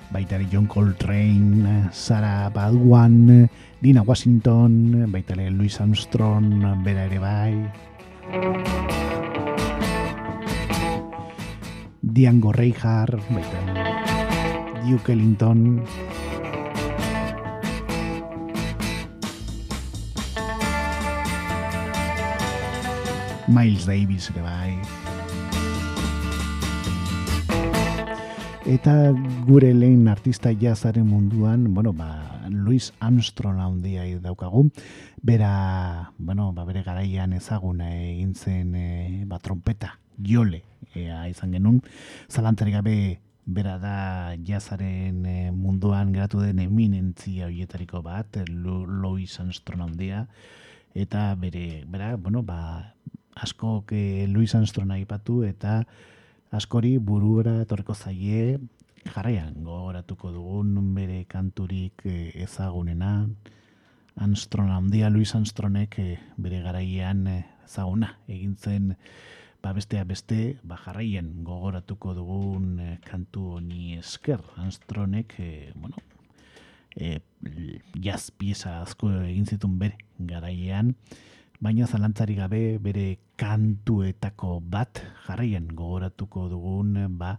baitari 0.08 0.46
John 0.48 0.64
Coltrane, 0.64 1.90
Sarah 1.92 2.48
Baldwin, 2.48 3.44
Dina 3.82 4.00
Washington, 4.08 5.04
baitare 5.12 5.50
Louis 5.50 5.76
Armstrong, 5.84 6.64
bera 6.80 7.04
ere 7.10 7.20
bai. 7.20 7.52
Diango 12.00 12.56
Reinhardt, 12.56 13.20
baitare 13.28 13.84
Duke 14.88 15.12
Ellington, 15.12 15.82
Miles 23.48 23.86
Davis 23.86 24.28
ere 24.30 24.42
bai. 24.44 24.72
Eta 28.68 28.92
gure 29.48 29.70
lehen 29.72 30.08
artista 30.12 30.52
jazaren 30.52 31.06
munduan, 31.08 31.62
bueno, 31.72 31.94
ba, 31.96 32.42
Louis 32.50 32.92
Armstrong 33.00 33.56
handia 33.64 34.04
daukagu, 34.20 34.66
bera, 35.22 36.12
bueno, 36.18 36.52
ba, 36.52 36.66
bere 36.68 36.82
garaian 36.84 37.32
ezaguna 37.32 37.88
egin 37.96 38.34
zen 38.34 38.74
e, 38.76 39.24
ba, 39.24 39.38
trompeta, 39.38 39.94
jole, 40.20 40.60
ea, 40.92 41.22
izan 41.32 41.56
genuen, 41.56 41.80
zalantari 42.28 42.76
gabe 42.76 42.96
bera 43.46 43.78
da 43.80 44.36
jazaren 44.44 45.24
e, 45.24 45.50
munduan 45.56 46.12
geratu 46.12 46.44
den 46.44 46.60
eminentzia 46.60 47.48
hoietariko 47.48 48.02
bat, 48.04 48.42
Louis 48.52 49.40
Armstrong 49.40 49.88
handia, 49.88 50.26
eta 50.92 51.32
bere, 51.40 51.86
bera, 51.88 52.16
bueno, 52.16 52.42
ba, 52.42 52.92
asko 53.42 53.82
ke 53.86 54.26
Luis 54.28 54.54
Armstrong 54.54 54.90
aipatu 54.94 55.42
eta 55.46 55.82
askori 56.50 56.96
buruera 56.98 57.58
etorreko 57.62 57.94
zaie 57.94 58.58
jarraian. 59.08 59.54
Gogoratuko 59.64 60.32
dugun 60.34 60.94
bere 60.96 61.24
kanturik 61.30 62.04
eh, 62.04 62.32
ezagunena. 62.44 63.28
Armstrong 64.18 64.72
handia 64.74 65.10
Luis 65.10 65.34
Armstrongek 65.38 65.98
eh, 66.02 66.18
bere 66.36 66.62
garaian 66.64 67.26
eh, 67.30 67.44
ezaguna 67.64 68.16
egin 68.26 68.56
zen 68.56 68.94
ba 69.62 69.72
bestea 69.74 70.04
beste 70.06 70.58
ba 70.62 70.78
jarraien 70.78 71.42
gogoratuko 71.46 72.14
dugun 72.14 72.98
kantu 73.06 73.58
honi 73.58 73.98
esker. 73.98 74.42
Armstrongek 74.56 75.34
bueno 75.74 75.98
e, 76.98 77.20
jazz 77.94 78.30
pieza 78.30 78.80
asko 78.82 79.10
egin 79.22 79.46
zituen 79.46 79.78
bere 79.78 79.98
garaian 80.18 80.94
baina 81.58 81.86
zalantzari 81.90 82.36
gabe 82.38 82.78
bere 82.78 83.18
kantuetako 83.36 84.60
bat 84.62 85.00
jarraien 85.26 85.66
gogoratuko 85.74 86.46
dugun 86.52 86.92
ba 87.18 87.38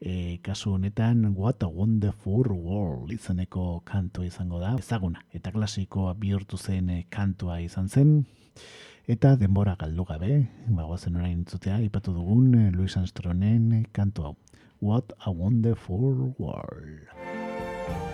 e, 0.00 0.38
kasu 0.42 0.72
honetan 0.74 1.36
What 1.36 1.62
a 1.62 1.68
Wonderful 1.68 2.50
World 2.50 3.12
izaneko 3.14 3.82
kantu 3.86 4.24
izango 4.26 4.58
da 4.58 4.74
ezaguna 4.78 5.22
eta 5.30 5.52
klasikoa 5.54 6.14
bihurtu 6.18 6.58
zen 6.58 6.90
e, 6.90 7.04
kantua 7.10 7.60
izan 7.60 7.88
zen 7.88 8.24
eta 9.06 9.36
denbora 9.36 9.76
galdu 9.78 10.04
gabe 10.04 10.48
bagoazen 10.66 11.16
orain 11.16 11.46
zutea 11.46 11.78
ipatu 11.78 12.12
dugun 12.12 12.54
e, 12.58 12.70
Louis 12.74 12.96
Armstrongen 12.96 13.86
kantu 13.92 14.22
hau. 14.22 14.36
What 14.80 15.14
a 15.24 15.30
Wonderful 15.30 16.34
World 16.38 18.13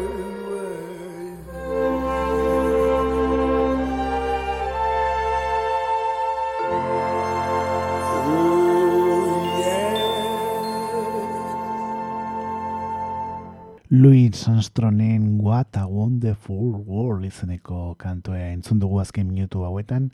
Louis 14.31 14.47
Armstrongen 14.47 15.41
What 15.41 15.75
a 15.75 15.85
Wonderful 15.85 16.85
World 16.87 17.25
izeneko 17.27 17.97
kantoa 17.99 18.53
entzun 18.53 18.79
dugu 18.79 19.01
azken 19.01 19.27
minutu 19.27 19.65
hauetan. 19.67 20.05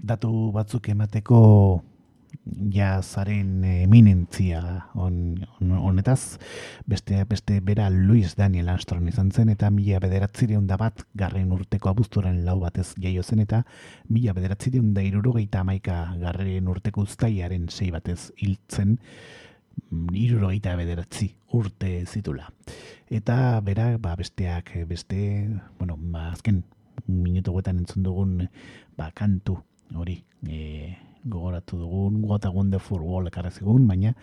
Datu 0.00 0.30
batzuk 0.54 0.88
emateko 0.88 1.40
jazaren 2.72 3.66
eminentzia 3.68 4.62
on, 4.94 5.44
on, 5.58 5.74
honetaz, 5.76 6.38
beste, 6.86 7.20
beste 7.28 7.60
bera 7.60 7.90
Louis 7.90 8.32
Daniel 8.34 8.72
Armstrong 8.72 9.12
izan 9.12 9.28
zen, 9.30 9.52
eta 9.52 9.68
mila 9.68 10.00
bederatzireun 10.00 10.64
da 10.66 10.80
bat 10.80 11.04
garren 11.12 11.52
urteko 11.52 11.92
abuztuaren 11.92 12.46
lau 12.48 12.56
batez 12.64 12.94
jaio 12.96 13.22
zen, 13.22 13.44
eta 13.44 13.66
mila 14.08 14.32
bederatzireun 14.32 14.94
da 14.96 15.04
irurogeita 15.04 15.60
amaika 15.60 16.00
garren 16.24 16.72
urteko 16.72 17.04
uztaiaren 17.04 17.68
sei 17.68 17.92
batez 17.92 18.30
hiltzen, 18.40 18.96
irurogeita 19.92 20.78
bederatzi 20.80 21.34
urte 21.52 21.98
zitula. 22.08 22.48
Eta 23.10 23.60
bera, 23.60 23.98
ba, 23.98 24.16
besteak, 24.16 24.72
beste, 24.88 25.50
bueno, 25.78 25.96
ba, 25.98 26.30
azken 26.32 26.64
minutu 27.06 27.52
guetan 27.52 27.82
entzun 27.82 28.02
dugun, 28.02 28.48
ba, 28.96 29.10
kantu 29.12 29.58
hori, 29.94 30.22
e, 30.48 30.96
gogoratu 31.24 31.78
dugun, 31.78 32.22
What 32.24 32.46
a 32.46 32.50
Wonderful 32.50 33.02
World 33.02 33.28
ekarrezigun, 33.28 33.86
baina 33.88 34.14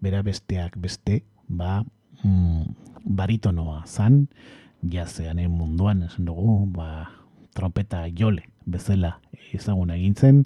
bera 0.00 0.22
besteak 0.22 0.76
beste, 0.76 1.22
ba, 1.48 1.84
mm, 2.22 2.68
baritonoa 3.04 3.86
zan, 3.86 4.28
jazeanen 4.84 5.50
munduan, 5.50 6.02
esan 6.02 6.28
dugu, 6.28 6.66
ba, 6.76 7.08
trompeta 7.54 8.04
jole 8.12 8.44
bezala 8.66 9.18
ezaguna 9.56 9.96
egin 9.96 10.14
zen, 10.14 10.44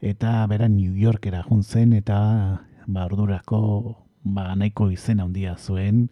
eta 0.00 0.46
bera 0.46 0.68
New 0.68 0.94
Yorkera 0.94 1.42
jun 1.42 1.62
zen, 1.62 1.92
eta 1.92 2.18
ba, 2.86 3.04
ordurako 3.04 3.60
ba, 4.22 4.54
nahiko 4.54 4.90
izen 4.94 5.20
handia 5.20 5.56
zuen, 5.58 6.08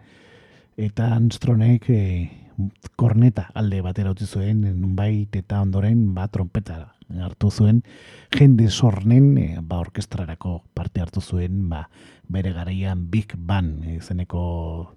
eta 0.76 1.14
Armstrongek 1.14 1.88
e, 1.90 2.00
korneta 2.96 3.50
alde 3.54 3.80
batera 3.84 4.12
utzi 4.12 4.26
zuen, 4.28 4.62
nunbait 4.80 5.34
eta 5.36 5.60
ondoren 5.64 6.14
ba, 6.14 6.28
trompeta 6.32 6.92
hartu 7.22 7.50
zuen, 7.50 7.82
jende 8.34 8.68
sornen 8.70 9.36
e, 9.38 9.46
ba, 9.60 9.80
orkestrarako 9.80 10.60
parte 10.74 11.00
hartu 11.00 11.20
zuen, 11.20 11.66
ba, 11.70 11.86
bere 12.28 12.52
garaian 12.52 13.06
Big 13.10 13.36
Band 13.36 13.86
izeneko 13.96 14.92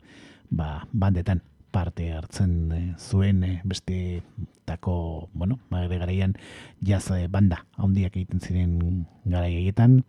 ba, 0.49 0.85
bandetan 0.91 1.43
parte 1.71 2.11
hartzen 2.13 2.53
e, 2.73 2.81
zuen 2.97 3.43
e, 3.43 3.53
beste 3.63 4.21
tako, 4.65 5.29
bueno, 5.33 5.59
ba, 5.69 5.85
bere 5.87 6.03
garaian 6.03 6.35
jaz 6.85 7.07
e, 7.15 7.27
banda 7.31 7.63
handiak 7.77 8.17
egiten 8.17 8.43
ziren 8.43 9.05
garaietan, 9.25 10.03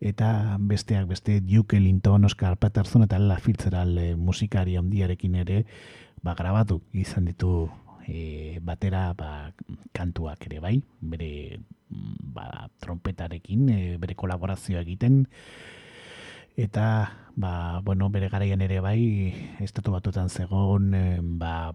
eta 0.00 0.56
besteak 0.60 1.06
beste 1.08 1.40
Duke 1.40 1.76
Ellington, 1.76 2.24
Oscar 2.24 2.56
Peterson 2.56 3.02
eta 3.06 3.18
La 3.18 3.38
Fitzgerald 3.38 3.98
e, 3.98 4.14
musikari 4.16 4.76
handiarekin 4.76 5.34
ere 5.34 5.64
ba, 6.22 6.34
grabatu 6.34 6.82
izan 6.92 7.26
ditu 7.30 7.68
e, 8.06 8.58
batera 8.62 9.12
ba, 9.14 9.52
kantuak 9.92 10.46
ere 10.46 10.60
bai, 10.60 10.76
bere 11.00 11.60
ba, 11.88 12.68
trompetarekin, 12.82 13.68
e, 13.68 13.80
bere 14.02 14.14
kolaborazioa 14.14 14.82
egiten, 14.84 15.24
eta 16.56 16.86
ba, 17.36 17.80
bueno, 17.84 18.10
bere 18.10 18.30
garaian 18.32 18.62
ere 18.64 18.80
bai, 18.80 19.00
estatu 19.64 19.94
batutan 19.96 20.30
zegoen, 20.30 20.92
e, 20.94 21.04
ba, 21.20 21.72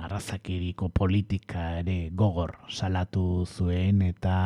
arrazakiriko 0.00 0.88
politika 0.94 1.80
ere 1.80 2.10
gogor 2.14 2.54
salatu 2.70 3.44
zuen 3.46 4.02
eta 4.06 4.36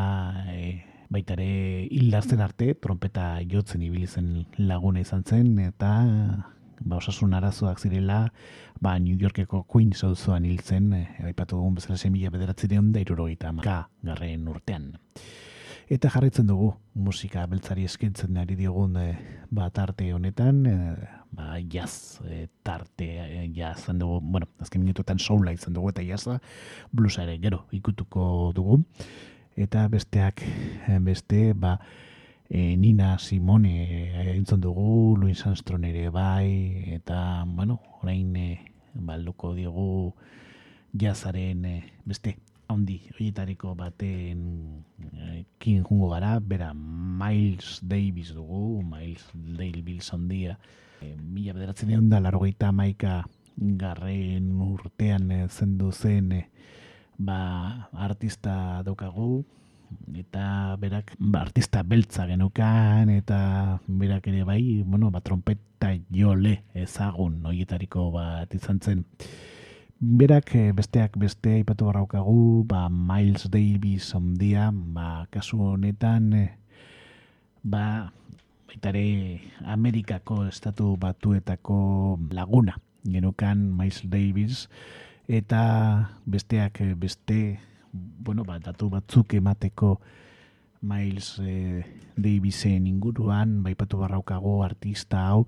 e, 0.49 0.94
baita 1.13 1.37
ere 1.37 1.87
hildartzen 1.91 2.41
arte 2.41 2.75
trompeta 2.75 3.39
jotzen 3.51 3.83
ibili 3.83 4.07
zen 4.07 4.45
laguna 4.59 5.01
izan 5.01 5.25
zen 5.25 5.59
eta 5.59 5.93
ba, 6.81 6.97
osasun 6.97 7.35
arazoak 7.35 7.81
zirela 7.81 8.29
ba, 8.81 8.99
New 8.99 9.17
Yorkeko 9.21 9.65
Queens 9.65 10.05
auzoan 10.05 10.45
hil 10.45 10.61
zen 10.61 10.93
e, 10.93 11.03
aipatu 11.31 11.57
dugun 11.57 11.79
bezala 11.79 11.99
semila 11.99 12.33
bederatzireun 12.35 12.93
da 12.93 13.03
irurogeita 13.05 13.51
hamaka 13.51 13.89
garren 14.03 14.49
urtean. 14.49 14.95
Eta 15.93 16.09
jarraitzen 16.09 16.47
dugu 16.49 16.71
musika 16.97 17.43
beltzari 17.47 17.85
eskintzen 17.85 18.39
ari 18.41 18.57
diogun 18.57 18.97
e, 18.97 19.11
ba, 19.53 19.69
tarte 19.71 20.09
honetan, 20.17 20.65
e, 20.67 20.79
ba, 21.35 21.59
jazz 21.71 22.23
e, 22.25 22.47
tarte, 22.65 23.11
e, 23.21 23.45
jazz 23.57 23.93
dugu, 23.93 24.21
bueno, 24.23 24.49
azken 24.65 24.83
minutuetan 24.85 25.21
soula 25.21 25.53
izan 25.53 25.77
dugu 25.77 25.93
eta 25.93 26.05
jazza, 26.07 26.41
blusa 26.93 27.25
ere 27.29 27.39
gero 27.43 27.65
ikutuko 27.73 28.53
dugu. 28.57 28.81
Eta 29.57 29.87
besteak, 29.89 30.43
e, 30.89 30.99
beste, 30.99 31.53
ba, 31.55 31.79
e, 32.49 32.77
Nina 32.77 33.19
Simone 33.19 33.75
e, 34.11 34.37
entzun 34.37 34.61
dugu, 34.61 35.17
Louis 35.17 35.47
Armstrong 35.47 35.85
ere 35.87 36.09
bai, 36.11 36.91
eta, 36.95 37.45
bueno, 37.47 37.81
orain 38.03 38.35
e, 38.37 38.49
balduko 38.95 39.55
diogu 39.55 40.15
jazaren 40.93 41.65
e, 41.65 41.77
beste 42.05 42.37
handi 42.67 42.99
horietariko 43.13 43.75
baten 43.79 44.85
e, 44.99 45.45
kin 45.59 45.85
jungo 45.85 46.11
gara, 46.11 46.39
bera 46.41 46.73
Miles 46.75 47.79
Davis 47.83 48.35
dugu, 48.35 48.83
Miles 48.83 49.27
Davis 49.35 50.13
handia, 50.13 50.59
e, 51.01 51.15
mila 51.15 51.55
bederatzen 51.55 51.95
egon 51.95 52.11
da, 52.11 52.21
larogeita 52.21 52.73
maika 52.73 53.23
garren 53.57 54.51
urtean 54.67 55.31
e, 55.31 55.45
zendu 55.49 55.93
zen 55.93 56.33
e, 56.33 56.43
ba, 57.19 57.89
artista 57.93 58.83
daukagu, 58.85 59.45
eta 60.15 60.77
berak 60.81 61.15
ba, 61.19 61.43
artista 61.47 61.83
beltza 61.83 62.27
genukan 62.27 63.11
eta 63.11 63.81
berak 63.87 64.27
ere 64.29 64.45
bai, 64.45 64.83
bueno, 64.87 65.11
ba, 65.11 65.21
trompeta 65.21 65.95
jole 66.11 66.63
ezagun 66.75 67.43
noietariko 67.43 68.11
bat 68.15 68.55
izan 68.55 68.81
zen. 68.81 69.05
Berak 70.05 70.55
eh, 70.59 70.73
besteak 70.75 71.17
beste 71.17 71.55
aipatu 71.61 71.89
barraukagu, 71.89 72.65
ba, 72.69 72.89
Miles 72.91 73.49
Davis 73.51 74.11
ondia, 74.15 74.69
ba, 74.73 75.27
kasu 75.31 75.61
honetan, 75.75 76.33
eh, 76.35 76.51
ba, 77.63 78.11
baitare 78.69 79.41
Amerikako 79.65 80.45
estatu 80.51 80.97
batuetako 81.01 82.19
laguna 82.35 82.77
genukan 83.07 83.57
Miles 83.79 84.03
Davis, 84.05 84.69
eta 85.29 86.11
besteak 86.27 86.81
eh, 86.81 86.95
beste 86.95 87.61
bueno, 87.95 88.45
ba, 88.45 88.59
datu 88.59 88.91
batzuk 88.91 89.35
emateko 89.35 90.01
Miles 90.85 91.41
e, 91.41 91.85
Davisen 92.17 92.87
inguruan, 92.87 93.63
baipatu 93.65 93.99
barraukago 94.03 94.63
artista 94.65 95.29
hau, 95.31 95.47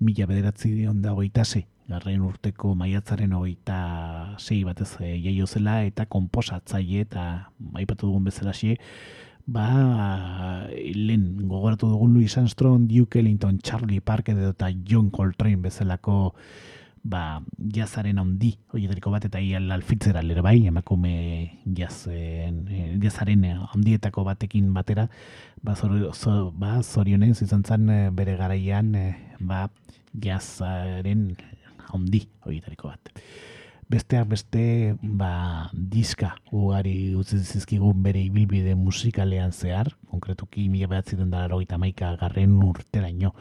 mila 0.00 0.26
bederatzi 0.26 0.72
dion 0.74 1.02
da 1.04 1.12
hogeita 1.14 1.44
ze, 1.44 1.66
garren 1.88 2.24
urteko 2.26 2.74
maiatzaren 2.74 3.32
hogeita 3.36 3.78
zei 4.40 4.62
batez 4.66 4.96
e, 5.00 5.14
jaio 5.22 5.46
zela, 5.46 5.82
eta 5.86 6.08
komposatzaile 6.10 7.06
eta 7.06 7.26
baipatu 7.58 8.10
dugun 8.10 8.26
bezala 8.26 8.56
xe, 8.56 8.74
ba, 9.46 10.66
lehen 10.72 11.46
gogoratu 11.46 11.88
dugun 11.92 12.14
Louis 12.14 12.36
Armstrong, 12.38 12.88
Duke 12.90 13.20
Ellington, 13.20 13.58
Charlie 13.62 14.00
Parker 14.00 14.38
eta 14.50 14.70
John 14.84 15.10
Coltrane 15.10 15.62
bezalako 15.62 16.34
ba, 17.02 17.42
jazaren 17.74 18.18
handi, 18.22 18.52
horietariko 18.72 19.10
bat, 19.10 19.26
eta 19.26 19.40
ial 19.42 19.70
alfitzera 19.74 20.22
lera 20.22 20.42
bai, 20.44 20.58
emakume 20.70 21.12
jazen, 21.66 22.62
eh, 22.70 22.96
jazaren 23.02 23.44
handietako 23.74 24.24
batekin 24.24 24.72
batera, 24.74 25.08
ba, 25.62 25.74
zor, 25.74 26.52
ba, 26.54 26.78
zorionez 26.82 27.42
izan 27.42 27.64
zen 27.64 27.88
eh, 27.90 28.10
bere 28.10 28.36
garaian, 28.38 28.94
eh, 28.94 29.16
ba, 29.40 29.66
jazaren 30.14 31.32
handi, 31.90 32.26
horietariko 32.46 32.92
bat. 32.92 33.12
Besteak 33.92 34.30
beste, 34.30 34.62
ba, 35.02 35.68
diska 35.74 36.36
ugari 36.54 37.12
utzi 37.18 37.42
zizkigun 37.42 37.98
bere 38.02 38.22
ibilbide 38.24 38.76
musikalean 38.78 39.52
zehar, 39.52 39.90
konkretuki 40.08 40.68
mila 40.72 40.88
behatzi 40.94 41.18
den 41.18 41.30
dara 41.34 41.58
garren 42.16 42.62
urteraino, 42.62 43.34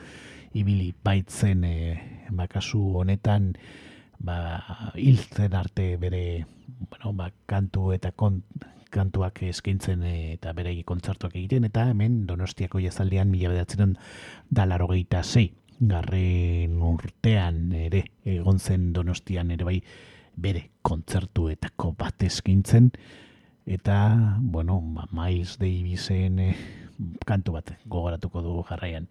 ibili 0.54 0.94
baitzen 1.04 1.64
e, 1.64 1.76
bakasu 2.32 2.82
honetan 3.02 3.54
ba, 4.20 4.38
hiltzen 4.96 5.56
arte 5.56 5.96
bere 5.98 6.46
bueno, 6.90 7.14
ba, 7.14 7.32
kantu 7.46 7.92
eta 7.96 8.12
kont, 8.12 8.44
kantuak 8.92 9.42
eskaintzen 9.48 10.04
e, 10.04 10.16
eta 10.36 10.54
bere 10.58 10.76
kontzertuak 10.88 11.36
egiten 11.36 11.66
eta 11.70 11.88
hemen 11.92 12.26
donostiako 12.28 12.82
jazaldean 12.84 13.32
mila 13.32 13.54
bedatzen 13.54 13.96
dalaro 14.50 14.90
gehieta 14.92 15.24
zei 15.24 15.52
garren 15.80 16.78
urtean 16.86 17.72
ere 17.74 18.04
egon 18.28 18.60
zen 18.60 18.92
donostian 18.94 19.52
ere 19.56 19.66
bai 19.66 19.80
bere 20.42 20.68
kontzertuetako 20.82 21.96
bat 21.98 22.24
eskaintzen 22.24 22.92
eta 23.66 23.98
bueno, 24.42 24.82
ba, 24.82 25.08
Miles 25.16 25.58
Davisen 25.62 26.40
e, 26.40 26.52
kantu 27.26 27.56
bat 27.58 27.74
gogoratuko 27.86 28.44
du 28.46 28.60
jarraian 28.68 29.08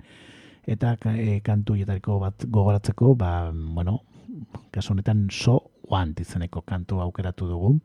eta 0.67 0.97
e, 1.17 1.41
kantu 1.41 1.77
bat 2.21 2.45
gogoratzeko, 2.47 3.15
ba, 3.15 3.51
bueno, 3.53 4.03
kasu 4.71 4.93
honetan 4.93 5.29
so 5.31 5.71
want 5.91 6.21
izeneko 6.21 6.63
kantu 6.63 7.01
aukeratu 7.01 7.47
dugu. 7.47 7.81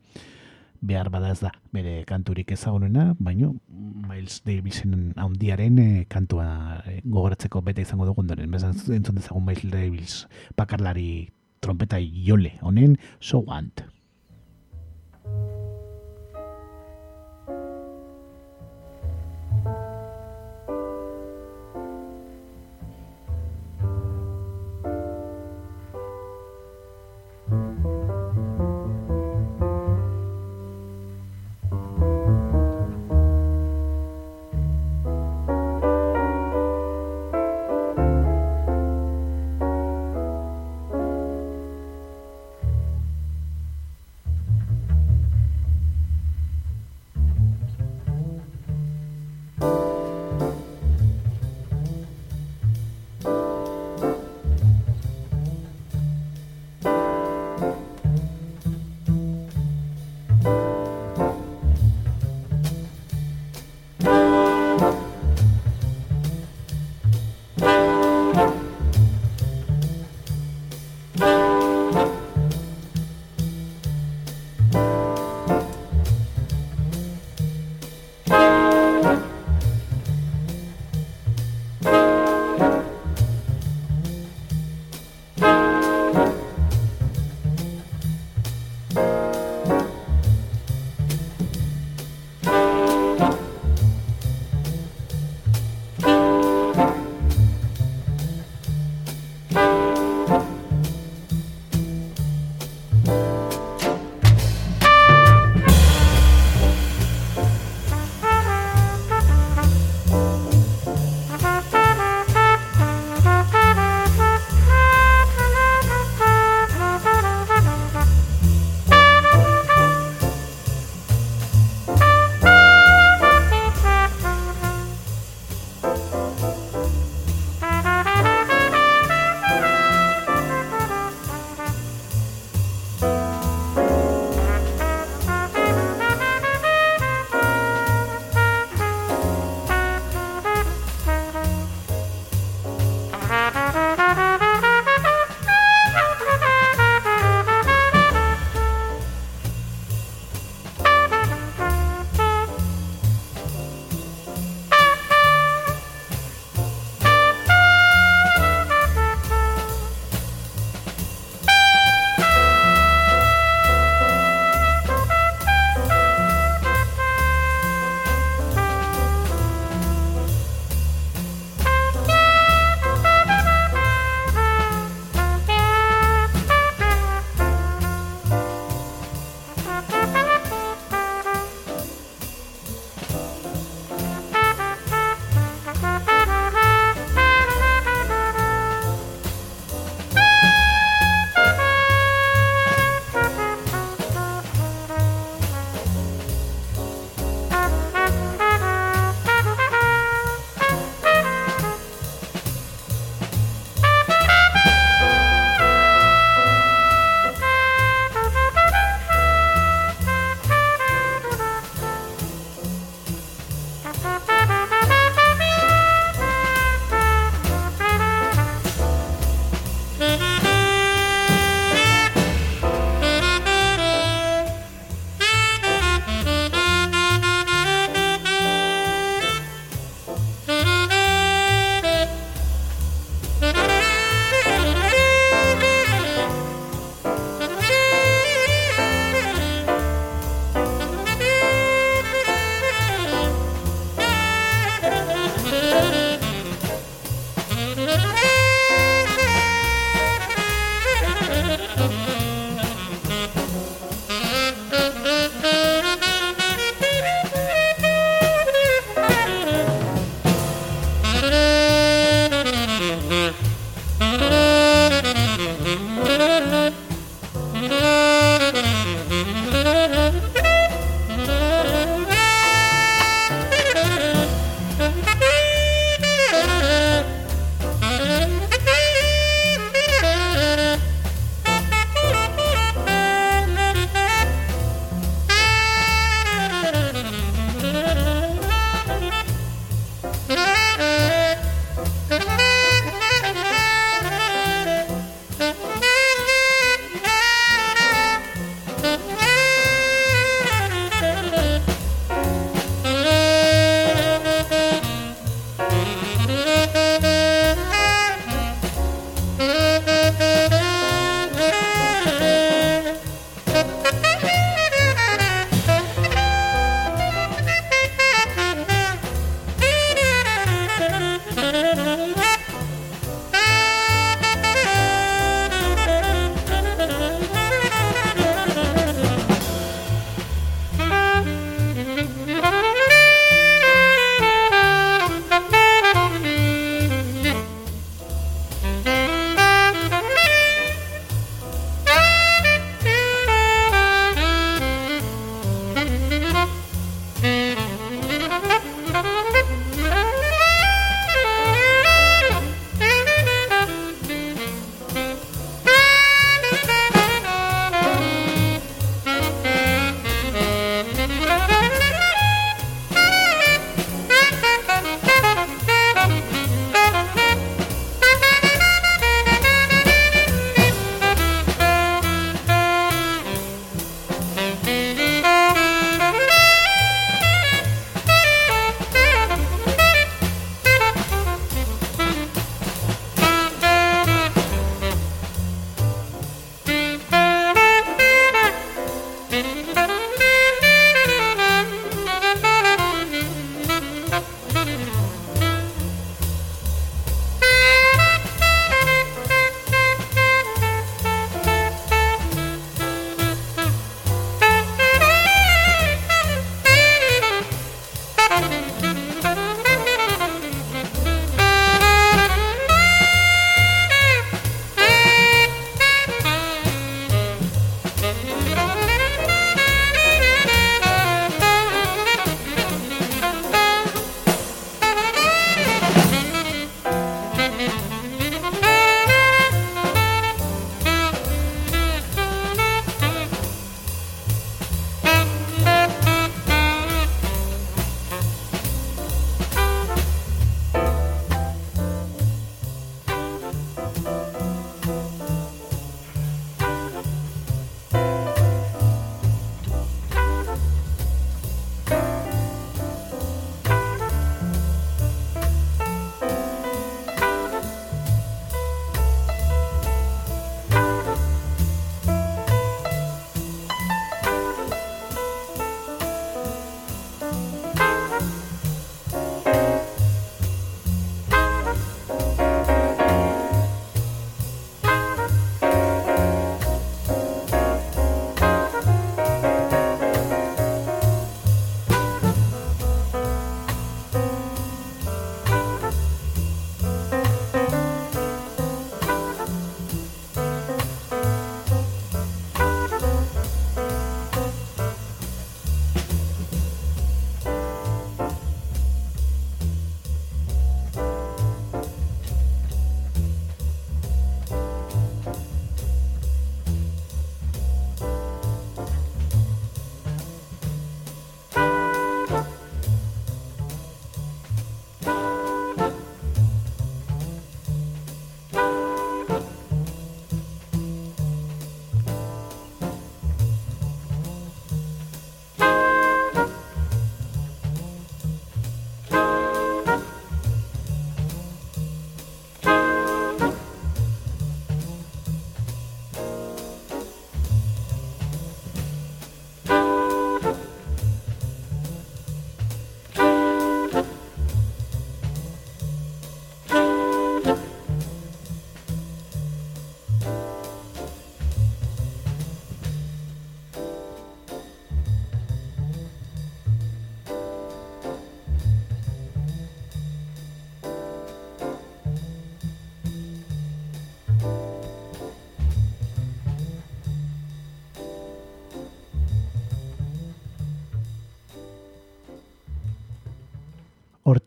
Behar 0.82 1.10
bada 1.10 1.32
ez 1.32 1.40
da, 1.40 1.52
bere 1.74 2.04
kanturik 2.06 2.52
ezagunena, 2.52 3.16
baino 3.18 3.56
Miles 3.70 4.42
Davisen 4.46 5.14
handiaren 5.16 5.80
e, 5.80 6.06
kantua 6.06 6.84
e, 6.86 7.02
gogoratzeko 7.04 7.62
bete 7.62 7.82
izango 7.82 8.06
dugu 8.06 8.22
ondoren. 8.22 8.52
Bezan 8.52 8.76
entzun 8.94 9.16
dezagun 9.16 9.46
Miles 9.46 9.72
Davis 9.72 10.28
bakarlari 10.58 11.32
trompeta 11.62 11.98
jole 12.00 12.58
honen 12.62 12.98
so 13.20 13.40
want. 13.40 13.82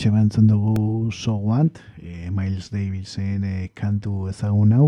Hortxe 0.09 0.17
bantzen 0.17 0.47
dugu 0.49 1.11
soguant, 1.13 1.79
e, 2.01 2.31
Miles 2.33 2.71
Davisen 2.73 3.43
e, 3.45 3.69
kantu 3.77 4.31
ezagun 4.31 4.73
hau, 4.73 4.87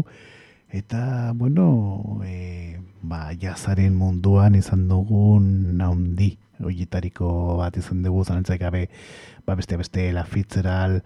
eta, 0.72 1.34
bueno, 1.36 2.22
e, 2.24 2.80
ba, 3.02 3.34
jazaren 3.36 3.92
munduan 4.00 4.56
izan 4.56 4.86
dugun 4.88 5.76
naundi, 5.76 6.38
oietariko 6.64 7.58
bat 7.58 7.76
izan 7.76 8.00
dugu, 8.02 8.24
zanentzak 8.24 8.62
gabe, 8.62 8.86
ba, 9.44 9.58
beste 9.60 9.76
beste 9.76 10.08
La 10.16 10.24
Fitzgerald, 10.24 11.04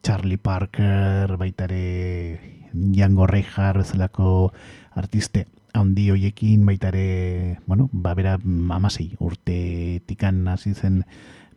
Charlie 0.00 0.38
Parker, 0.38 1.34
baitare 1.34 2.70
Django 2.70 3.26
Reinhardt 3.26 3.82
bezalako 3.82 4.52
artiste 4.94 5.48
handi 5.74 6.12
hoiekin 6.12 6.62
baitare, 6.70 7.58
bueno, 7.66 7.90
ba, 7.90 8.14
bera 8.14 8.38
amasei 8.38 9.16
urte 9.18 10.04
tikan 10.06 10.46
hasi 10.54 10.72
zen 10.74 11.02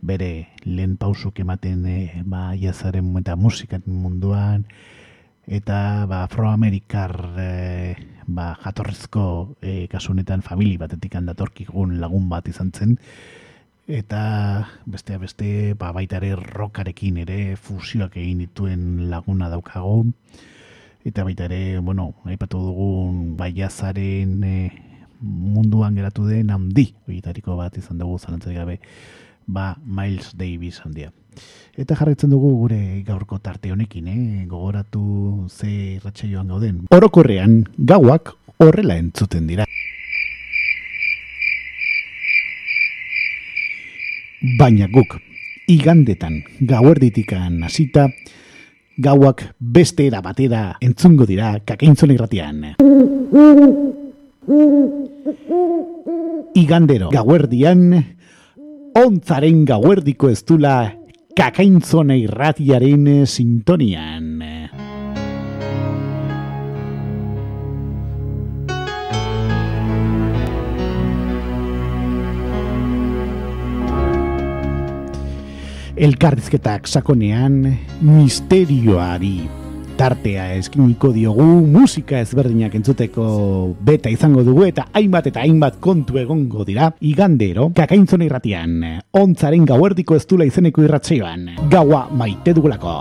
bere 0.02 0.50
lehen 0.64 0.96
pausuk 0.98 1.40
ematen 1.40 1.86
e, 1.86 2.00
ba, 2.26 2.54
jazaren 2.56 3.12
eta 3.20 3.36
musikan 3.36 3.84
munduan, 3.86 4.66
eta 5.48 6.06
ba, 6.10 6.24
afroamerikar 6.24 7.16
e, 7.38 7.50
ba, 8.28 8.54
jatorrezko 8.64 9.56
e, 9.62 9.88
kasunetan 9.92 10.42
famili 10.46 10.78
batetik 10.78 11.20
handatorkikun 11.20 12.00
lagun 12.00 12.30
bat 12.30 12.48
izan 12.48 12.72
zen, 12.72 12.96
eta 13.90 14.22
beste 14.86 15.18
beste 15.18 15.74
ba, 15.74 15.92
baita 15.92 16.20
ere 16.22 16.36
rokarekin 16.38 17.24
ere 17.26 17.56
fusioak 17.58 18.16
egin 18.22 18.46
dituen 18.46 19.10
laguna 19.10 19.50
daukago, 19.50 20.06
eta 21.04 21.26
baita 21.26 21.48
ere, 21.50 21.80
bueno, 21.80 22.14
aipatu 22.30 22.62
dugun 22.70 23.34
baiazaren 23.40 24.44
e, 24.44 24.58
munduan 25.20 25.98
geratu 25.98 26.28
den 26.30 26.52
handi, 26.54 26.94
horietariko 27.08 27.58
bat 27.60 27.76
izan 27.82 28.00
dugu 28.00 28.20
zalantzari 28.20 28.56
gabe, 28.56 28.80
ba 29.50 29.78
Miles 29.84 30.38
Davis 30.38 30.80
handia. 30.86 31.12
Eta 31.80 31.96
jarraitzen 31.96 32.30
dugu 32.30 32.52
gure 32.60 32.80
gaurko 33.08 33.40
tarte 33.40 33.72
honekin, 33.72 34.08
eh? 34.08 34.46
gogoratu 34.50 35.48
ze 35.50 35.70
irratsaioan 35.98 36.48
gauden. 36.52 36.82
Orokorrean 36.94 37.64
gauak 37.78 38.34
horrela 38.60 38.98
entzuten 39.00 39.48
dira. 39.48 39.66
Baina 44.60 44.88
guk, 44.92 45.18
igandetan 45.68 46.44
gauerditikan 46.60 47.64
hasita, 47.64 48.08
gauak 49.00 49.44
beste 49.60 50.06
era 50.08 50.22
batera 50.22 50.78
entzungo 50.84 51.26
dira 51.28 51.58
kakaintzon 51.66 52.14
irratian. 52.16 52.64
Igandero 56.60 57.10
gauerdian, 57.14 57.84
ontzaren 58.98 59.66
gauerdiko 59.70 60.30
ez 60.32 60.42
dula 60.48 60.90
kakaintzone 61.38 62.18
irratiaren 62.24 63.26
sintonian. 63.30 64.28
Elkarrizketak 76.00 76.88
sakonean 76.88 77.66
misterioari 78.00 79.59
tartea 80.00 80.54
eskiniko 80.56 81.10
diogu 81.12 81.44
musika 81.68 82.22
ezberdinak 82.24 82.78
entzuteko 82.78 83.24
beta 83.84 84.08
izango 84.08 84.46
dugu 84.48 84.64
eta 84.70 84.86
hainbat 84.96 85.28
eta 85.28 85.42
hainbat 85.44 85.82
kontu 85.84 86.16
egongo 86.22 86.64
dira. 86.64 86.88
Igandero 87.04 87.66
kakaintzona 87.76 88.24
irratian 88.30 88.78
ontzaren 89.20 89.68
gauerdiko 89.68 90.16
ez 90.16 90.24
dula 90.30 90.48
izeneko 90.48 90.88
irratzeoan 90.88 91.46
gaua 91.74 92.06
maite 92.16 92.56
dugulako. 92.56 92.96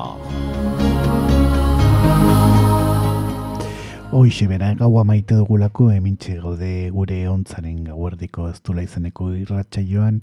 Hoixe 4.18 4.50
bera, 4.50 4.74
gaua 4.74 5.04
maite 5.06 5.38
dugulako, 5.38 5.92
emintxe 5.94 6.40
gaude 6.42 6.88
gure 6.90 7.24
ontzaren 7.30 7.84
gauerdiko 7.92 8.48
ez 8.50 8.56
dula 8.66 8.82
izeneko 8.82 9.34
irratxaioan, 9.38 10.22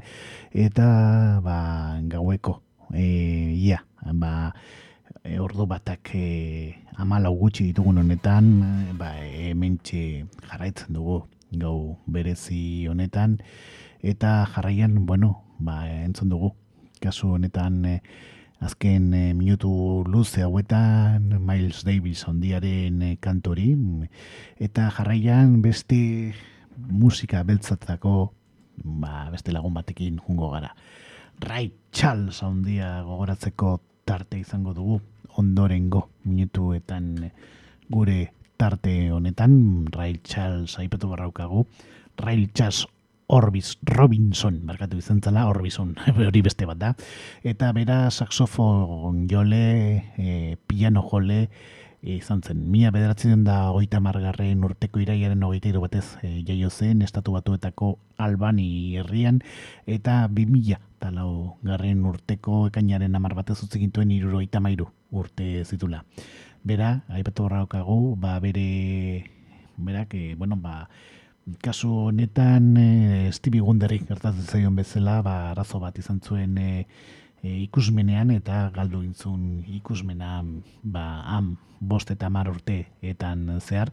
eta 0.51 0.87
ba, 1.45 1.59
gaueko, 2.09 2.59
e, 2.91 3.05
ia, 3.53 3.85
ba, 4.11 4.49
e, 5.25 5.39
ordu 5.39 5.65
batak 5.65 6.13
e, 6.13 6.75
amala 7.01 7.29
gutxi 7.33 7.71
ditugun 7.71 7.97
honetan, 8.03 8.45
e, 8.61 8.93
ba, 8.99 9.15
hementxe 9.17 10.25
jarraitzen 10.45 10.93
dugu 10.93 11.23
gau 11.55 11.97
berezi 12.05 12.87
honetan, 12.91 13.39
eta 14.05 14.45
jarraian, 14.53 15.05
bueno, 15.05 15.41
ba, 15.57 15.81
entzun 16.05 16.29
dugu, 16.29 16.53
kasu 17.01 17.33
honetan, 17.39 17.81
e, 17.85 17.95
azken 18.61 19.13
e, 19.13 19.23
minutu 19.33 20.03
luze 20.07 20.45
hauetan, 20.45 21.33
Miles 21.41 21.83
Davis 21.87 22.27
ondiaren 22.29 23.01
e, 23.01 23.15
kantori, 23.17 23.73
eta 24.61 24.91
jarraian 24.93 25.59
beste 25.65 26.35
musika 26.77 27.41
beltzatako, 27.43 28.29
ba, 29.01 29.25
beste 29.33 29.55
lagun 29.55 29.73
batekin 29.73 30.21
jungo 30.21 30.53
gara. 30.53 30.75
Ray 31.41 31.73
Charles 31.91 32.37
ondia 32.43 33.01
gogoratzeko 33.03 33.81
tarte 34.07 34.37
izango 34.39 34.71
dugu 34.73 35.01
ondorengo 35.37 36.09
minutuetan 36.23 37.31
gure 37.89 38.31
tarte 38.57 39.11
honetan 39.11 39.85
Rail 39.91 40.21
Charles 40.23 40.79
aipatu 40.79 41.09
barraukagu 41.11 41.67
Rail 42.17 42.49
Charles 42.53 42.85
Orbis 43.27 43.79
Robinson, 43.81 44.59
markatu 44.65 44.99
izan 45.01 45.21
zela, 45.21 45.47
Orbison, 45.49 45.95
hori 46.27 46.43
beste 46.45 46.67
bat 46.69 46.77
da. 46.77 46.91
Eta 47.43 47.71
bera 47.73 48.11
saxofon 48.11 49.25
jole, 49.31 50.03
e, 50.17 50.57
piano 50.67 51.01
jole, 51.09 51.47
e, 52.03 52.19
izan 52.19 52.43
zen. 52.45 52.61
Mia 52.69 52.91
bederatzen 52.93 53.43
da 53.47 53.71
goita 53.73 53.99
margarren 53.99 54.61
urteko 54.63 55.01
iraiaren 55.01 55.41
hogeita 55.43 55.71
iru 55.71 55.81
batez 55.87 56.05
e, 56.21 56.35
jaio 56.45 56.69
zen, 56.69 57.01
estatu 57.01 57.33
batuetako 57.33 57.95
albani 58.21 58.67
herrian, 59.01 59.41
eta 59.89 60.27
bi 60.29 60.45
mila 60.45 60.77
talau 61.01 61.57
garren 61.65 62.05
urteko 62.05 62.67
ekainaren 62.69 63.17
amar 63.17 63.33
batez 63.37 63.57
utzikintuen 63.65 64.13
iruro 64.13 64.41
mairu 64.61 64.91
urte 65.15 65.63
zitula. 65.65 66.03
Bera, 66.65 67.03
aipatu 67.09 67.45
horraukagu, 67.45 68.15
ba, 68.19 68.39
bere, 68.43 69.25
berak, 69.77 70.15
e, 70.17 70.35
bueno, 70.35 70.57
ba, 70.57 70.87
kasu 71.61 71.91
honetan 72.07 72.75
e, 72.77 73.31
Stevie 73.31 73.61
Wonderrik 73.61 74.07
gertatzen 74.09 74.47
zaion 74.49 74.75
bezala, 74.75 75.21
ba, 75.21 75.35
arazo 75.51 75.79
bat 75.79 75.97
izan 76.01 76.19
zuen 76.21 76.57
e, 76.57 76.87
e, 77.43 77.51
ikusmenean 77.67 78.31
eta 78.33 78.71
galdu 78.73 79.03
intzun 79.05 79.61
ikusmena 79.77 80.39
ba, 80.81 81.05
am, 81.37 81.55
bost 81.79 82.09
eta 82.09 82.31
mar 82.33 82.49
urte 82.49 82.79
etan 83.05 83.59
zehar, 83.59 83.91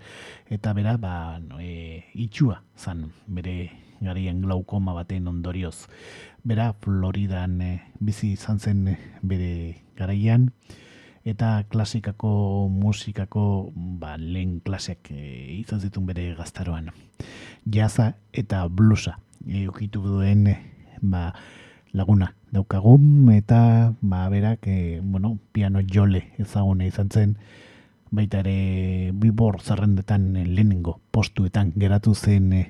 eta 0.49 0.73
bera, 0.73 0.97
ba, 0.97 1.39
no, 1.45 1.61
e, 1.61 2.05
itxua 2.15 2.63
zan, 2.79 3.11
bere 3.27 3.71
garien 4.03 4.41
glaukoma 4.43 4.95
baten 4.97 5.29
ondorioz. 5.29 5.87
Bera, 6.43 6.73
Floridan 6.81 7.61
e, 7.61 7.73
bizi 8.01 8.33
izan 8.39 8.59
zen 8.59 8.87
bere 9.23 9.53
garaian, 9.99 10.49
eta 11.25 11.65
klasikako 11.71 12.69
musikako 12.69 13.73
ba, 13.75 14.17
lehen 14.19 14.61
klasek 14.61 15.11
e, 15.15 15.23
izan 15.61 15.81
zituen 15.81 16.07
bere 16.07 16.35
gaztaroan. 16.39 16.91
Jaza 17.71 18.13
eta 18.33 18.67
blusa 18.69 19.19
eukitu 19.47 20.03
duen 20.03 20.49
ba, 21.01 21.33
laguna 21.93 22.33
daukagun 22.51 23.31
eta 23.35 23.93
ba, 24.01 24.29
berak 24.29 24.67
e, 24.67 25.01
bueno, 25.03 25.39
piano 25.53 25.81
jole 25.83 26.33
ezagune 26.39 26.89
izan 26.91 27.11
zen 27.11 27.37
baita 28.13 28.43
ere 28.43 29.13
bibor 29.15 29.63
zerrendetan 29.63 30.33
lehenengo 30.35 31.01
postuetan 31.11 31.73
geratu 31.77 32.15
zen 32.15 32.53
e, 32.53 32.63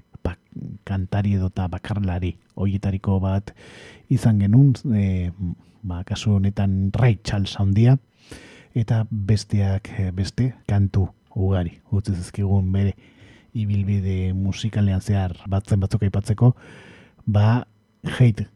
kantari 0.85 1.35
edo 1.35 1.49
eta 1.51 1.67
bakarlari 1.73 2.37
hoietariko 2.55 3.19
bat 3.21 3.55
izan 4.13 4.39
genuen 4.39 4.75
e, 4.95 5.31
ba, 5.83 6.05
kasu 6.05 6.37
honetan 6.39 6.93
Ray 6.95 7.19
Charles 7.25 7.57
handia, 7.59 7.97
eta 8.75 9.05
besteak 9.11 9.91
eh, 9.99 10.11
beste 10.13 10.53
kantu 10.69 11.09
ugari 11.37 11.79
utzi 11.93 12.15
zizkigun 12.15 12.73
bere 12.73 12.95
ibilbide 13.53 14.33
musikalean 14.33 15.01
zehar 15.01 15.37
batzen 15.49 15.81
batzuk 15.81 16.03
aipatzeko 16.03 16.55
ba 17.27 17.65
hate 18.19 18.49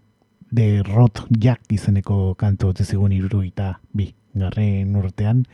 de 0.50 0.82
rot 0.82 1.26
jack 1.30 1.72
izeneko 1.72 2.34
kantu 2.34 2.70
utzi 2.72 2.84
zigun 2.84 3.12
iruruita 3.12 3.80
bi. 3.92 4.12
Garren 4.36 4.96
urtean 4.96 5.44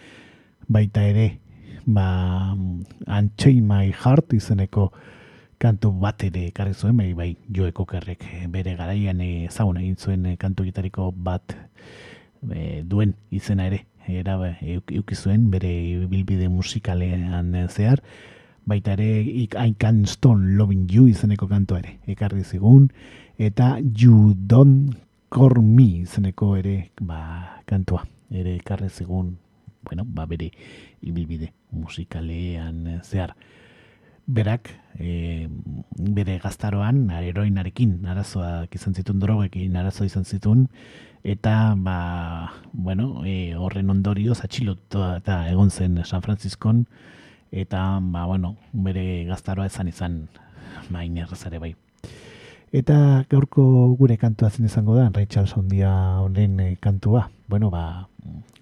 baita 0.68 1.02
ere 1.06 1.38
ba 1.86 2.54
unchain 2.54 3.66
my 3.66 3.90
heart 3.90 4.32
izeneko 4.32 4.90
kantu 5.58 5.92
bat 6.02 6.22
ere 6.24 6.48
ekarri 6.48 6.74
zuen 6.74 6.96
bai, 6.96 7.12
bai 7.14 7.36
joeko 7.48 7.86
kerrek 7.86 8.24
bere 8.50 8.74
garaian 8.76 9.20
ezagun 9.20 9.78
egin 9.78 9.96
zuen 9.96 10.36
kantu 10.36 10.66
gitariko 10.66 11.12
bat 11.12 11.54
e, 12.50 12.82
duen 12.82 13.14
izena 13.30 13.66
ere 13.70 13.84
era 14.08 14.36
euki 14.60 15.14
zuen 15.14 15.50
bere 15.50 16.06
bilbide 16.08 16.48
musikalean 16.48 17.54
zehar. 17.68 18.02
Baita 18.66 18.92
ere 18.92 19.22
I 19.58 19.74
can 19.78 20.06
stone 20.06 20.56
loving 20.56 20.88
you 20.90 21.08
izeneko 21.08 21.48
kanto 21.48 21.76
ere 21.76 21.98
ekarri 22.06 22.44
zigun. 22.44 22.90
Eta 23.38 23.78
you 23.80 24.34
don't 24.34 24.94
Call 25.32 25.62
Me 25.64 26.02
izeneko 26.04 26.58
ere 26.58 26.90
ba, 27.00 27.62
kantua, 27.64 28.02
ere 28.28 28.58
karre 28.60 28.90
zegun, 28.90 29.38
bueno, 29.80 30.04
ba 30.04 30.26
bere 30.28 30.50
ibilbide 31.00 31.54
musikalean 31.72 33.00
zehar. 33.00 33.32
Berak, 34.26 34.70
e, 34.98 35.48
bere 35.98 36.38
gaztaroan, 36.38 37.08
eroinarekin, 37.10 38.04
arazoak 38.06 38.74
izan 38.78 38.94
zituen, 38.94 39.18
drogekin 39.18 39.74
arazo 39.76 40.06
izan 40.06 40.24
zituen, 40.24 40.68
eta 41.24 41.74
ba, 41.76 42.52
bueno, 42.72 43.24
e, 43.26 43.54
horren 43.58 43.90
ondorioz 43.90 44.38
atxilotu 44.44 45.02
eta 45.16 45.48
egon 45.50 45.70
zen 45.70 45.98
San 46.04 46.22
Franciscon, 46.22 46.86
eta 47.50 47.98
ba, 48.00 48.26
bueno, 48.26 48.56
bere 48.72 49.24
gaztaroa 49.26 49.66
ezan 49.66 49.90
izan 49.90 50.28
main 50.90 51.18
errezare 51.18 51.58
bai. 51.58 51.74
Eta 52.72 53.26
gaurko 53.28 53.62
gure 53.98 54.16
kantua 54.16 54.48
zen 54.50 54.70
izango 54.70 54.94
da, 54.96 55.10
Rachel 55.12 55.46
Sondia 55.46 55.90
honen 56.22 56.60
eh, 56.60 56.76
kantua. 56.80 57.26
Bueno, 57.48 57.68
ba, 57.70 58.08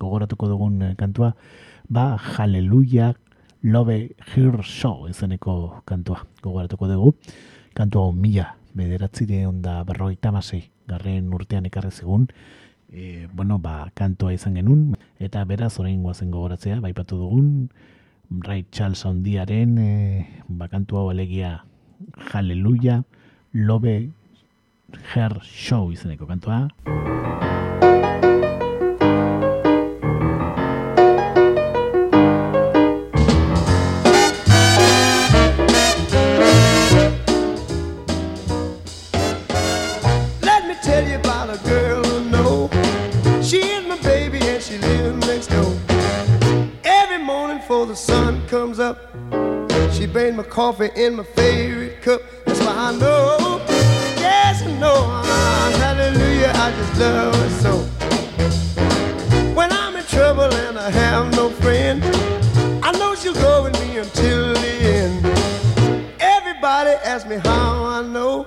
gogoratuko 0.01 0.49
dugun 0.49 0.83
eh, 0.83 0.95
kantua, 0.99 1.37
ba, 1.89 2.17
Hallelujah 2.17 3.15
Love 3.63 4.17
Her 4.35 4.63
Show 4.63 5.09
izeneko 5.09 5.83
kantua 5.85 6.25
gogoratuko 6.43 6.89
dugu. 6.89 7.15
Kantua 7.75 8.13
mila 8.13 8.55
bederatzire 8.75 9.47
onda 9.47 9.83
berroi 9.85 10.17
tamasei, 10.17 10.71
garren 10.89 11.33
urtean 11.35 11.67
ekarre 11.67 11.91
zegun. 11.91 12.29
E, 12.91 13.29
bueno, 13.33 13.59
ba, 13.59 13.91
kantua 13.95 14.33
izan 14.35 14.57
genuen, 14.59 14.97
eta 15.19 15.45
beraz 15.45 15.79
orain 15.79 16.03
guazen 16.03 16.31
gogoratzea, 16.31 16.81
baipatu 16.81 17.21
dugun, 17.21 17.71
Ray 18.31 18.65
Charles 18.73 19.05
ondiaren 19.05 19.77
e, 19.79 20.43
bakantua 20.49 21.11
alegia 21.11 21.65
Hallelujah 22.33 23.03
Love 23.53 24.11
Her 25.15 25.41
Show 25.43 25.91
izeneko 25.93 26.27
kantua. 26.27 26.69
Made 50.31 50.35
my 50.35 50.43
coffee 50.43 50.91
in 50.97 51.15
my 51.15 51.23
favorite 51.23 52.03
cup. 52.03 52.21
That's 52.45 52.61
why 52.61 52.75
I 52.77 52.93
know, 52.93 53.63
yes, 54.17 54.63
I 54.63 54.73
know, 54.79 55.09
hallelujah, 55.79 56.53
I 56.55 56.71
just 56.73 57.01
love 57.01 57.35
her 57.35 57.51
so. 57.65 57.73
When 59.55 59.73
I'm 59.73 59.97
in 59.97 60.05
trouble 60.05 60.53
and 60.67 60.79
I 60.79 60.91
have 60.91 61.35
no 61.37 61.51
friend, 61.51 62.03
I 62.85 62.93
know 62.99 63.15
she'll 63.15 63.35
go 63.35 63.65
with 63.65 63.81
me 63.81 63.99
until 63.99 64.53
the 64.55 64.75
end. 64.99 65.27
Everybody 66.21 66.91
asks 67.05 67.29
me 67.29 67.37
how 67.37 67.85
I 67.85 68.03
know. 68.03 68.47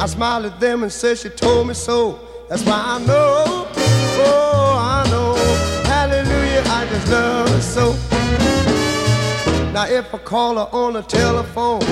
I 0.00 0.06
smile 0.06 0.46
at 0.46 0.60
them 0.60 0.82
and 0.82 0.92
say 0.92 1.14
she 1.14 1.30
told 1.30 1.68
me 1.68 1.74
so. 1.74 2.18
That's 2.48 2.64
why 2.64 2.80
I 2.80 2.98
know, 3.04 3.66
oh, 4.26 4.76
I 4.78 5.08
know, 5.10 5.34
hallelujah, 5.84 6.62
I 6.66 6.86
just 6.90 7.10
love 7.10 7.48
her 7.48 7.60
so. 7.60 8.15
Now 9.76 9.84
if 9.84 10.14
I 10.14 10.16
call 10.16 10.54
her 10.54 10.74
on 10.74 10.94
the 10.94 11.02
telephone 11.02 11.82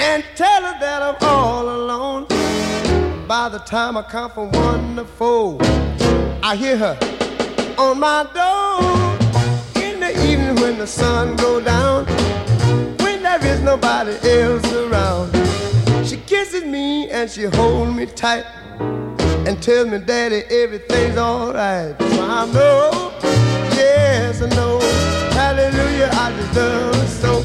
and 0.00 0.24
tell 0.36 0.62
her 0.62 0.78
that 0.80 1.02
I'm 1.02 1.16
all 1.20 1.68
alone, 1.68 2.26
by 3.28 3.50
the 3.50 3.58
time 3.58 3.98
I 3.98 4.02
count 4.02 4.32
from 4.32 4.50
one 4.52 4.96
to 4.96 5.04
four, 5.04 5.58
I 6.42 6.56
hear 6.56 6.78
her 6.78 6.98
on 7.76 8.00
my 8.00 8.22
door 8.32 9.82
in 9.84 10.00
the 10.00 10.12
evening 10.26 10.54
when 10.62 10.78
the 10.78 10.86
sun 10.86 11.36
go 11.36 11.60
down, 11.60 12.06
when 13.04 13.22
there 13.22 13.44
is 13.44 13.60
nobody 13.60 14.12
else 14.26 14.72
around. 14.72 15.36
She 16.06 16.16
kisses 16.16 16.64
me 16.64 17.10
and 17.10 17.30
she 17.30 17.42
holds 17.42 17.94
me 17.94 18.06
tight 18.06 18.46
and 19.46 19.62
tells 19.62 19.88
me, 19.88 19.98
Daddy, 19.98 20.44
everything's 20.48 21.18
alright. 21.18 22.00
So 22.00 22.26
I 22.26 22.50
know, 22.50 23.12
yes, 23.74 24.40
I 24.40 24.48
know. 24.56 24.75
I 26.02 26.30
so. 27.06 27.42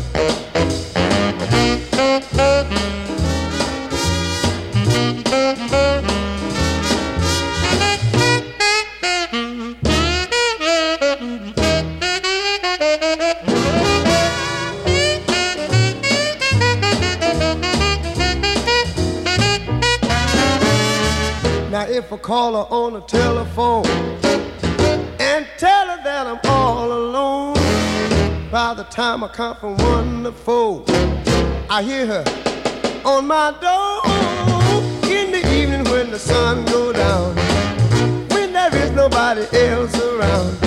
Now 21.71 21.85
if 21.87 22.11
I 22.11 22.17
call 22.17 22.53
her 22.53 22.73
on 22.73 22.93
the 22.93 23.01
telephone 23.01 24.30
by 28.51 28.73
the 28.73 28.83
time 28.83 29.23
I 29.23 29.29
count 29.29 29.59
from 29.61 29.77
one 29.77 30.23
to 30.23 30.31
four, 30.33 30.83
I 31.69 31.81
hear 31.83 32.05
her 32.05 32.23
on 33.05 33.25
my 33.25 33.51
door 33.61 34.01
in 35.09 35.31
the 35.31 35.41
evening 35.55 35.85
when 35.85 36.11
the 36.11 36.19
sun 36.19 36.65
goes 36.65 36.95
down. 36.95 37.33
When 38.27 38.51
there 38.51 38.75
is 38.75 38.91
nobody 38.91 39.47
else 39.57 39.97
around, 40.01 40.57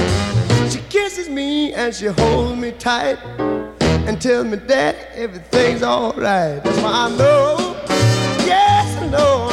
she 0.71 0.81
kisses 0.89 1.29
me 1.29 1.75
and 1.75 1.95
she 1.95 2.07
holds 2.07 2.59
me 2.59 2.73
tight 2.73 3.19
and 4.09 4.21
tells 4.21 4.47
me 4.47 4.57
that 4.57 4.97
everything's 5.13 5.83
alright. 5.83 6.65
That's 6.65 6.81
why 6.81 6.91
I 6.91 7.11
know, 7.11 7.77
yes 8.47 8.97
I 8.97 9.07
know, 9.11 9.49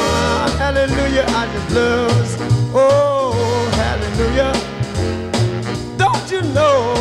hallelujah, 0.56 1.26
I 1.28 1.46
just 1.52 1.74
love, 1.74 2.72
oh 2.74 3.70
hallelujah. 3.74 4.52
Don't 5.98 6.30
you 6.30 6.40
know? 6.54 6.91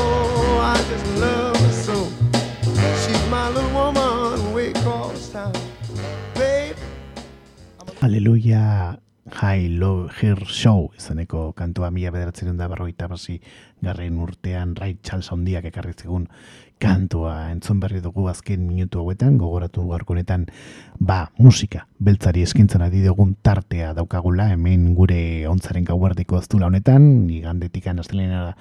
Aleluia 8.01 8.99
High 9.31 9.69
Low 9.69 10.09
Her 10.09 10.45
Show 10.49 10.89
izaneko 10.97 11.53
kantua 11.53 11.91
mila 11.95 12.11
bederatzen 12.11 12.57
da 12.57 12.67
berroita 12.67 13.07
basi 13.07 13.37
garren 13.81 14.17
urtean 14.19 14.75
Ray 14.75 14.97
Charles 15.03 15.31
ondiak 15.31 15.69
ekarri 15.69 15.93
zegun 15.93 16.27
kantua 16.81 17.51
entzun 17.53 17.77
berri 17.79 18.01
dugu 18.01 18.25
azken 18.31 18.63
minutu 18.65 18.99
hauetan 18.99 19.37
gogoratu 19.37 19.83
garkonetan 19.91 20.47
ba 20.99 21.29
musika 21.37 21.85
beltzari 22.01 22.41
eskintzen 22.41 22.81
adi 22.81 23.03
dugun 23.05 23.35
tartea 23.45 23.93
daukagula 23.93 24.47
hemen 24.55 24.95
gure 24.97 25.45
ontzaren 25.51 25.85
gauardiko 25.85 26.39
aztula 26.41 26.71
honetan 26.71 27.29
igandetik 27.29 27.85
anastelena 27.91 28.55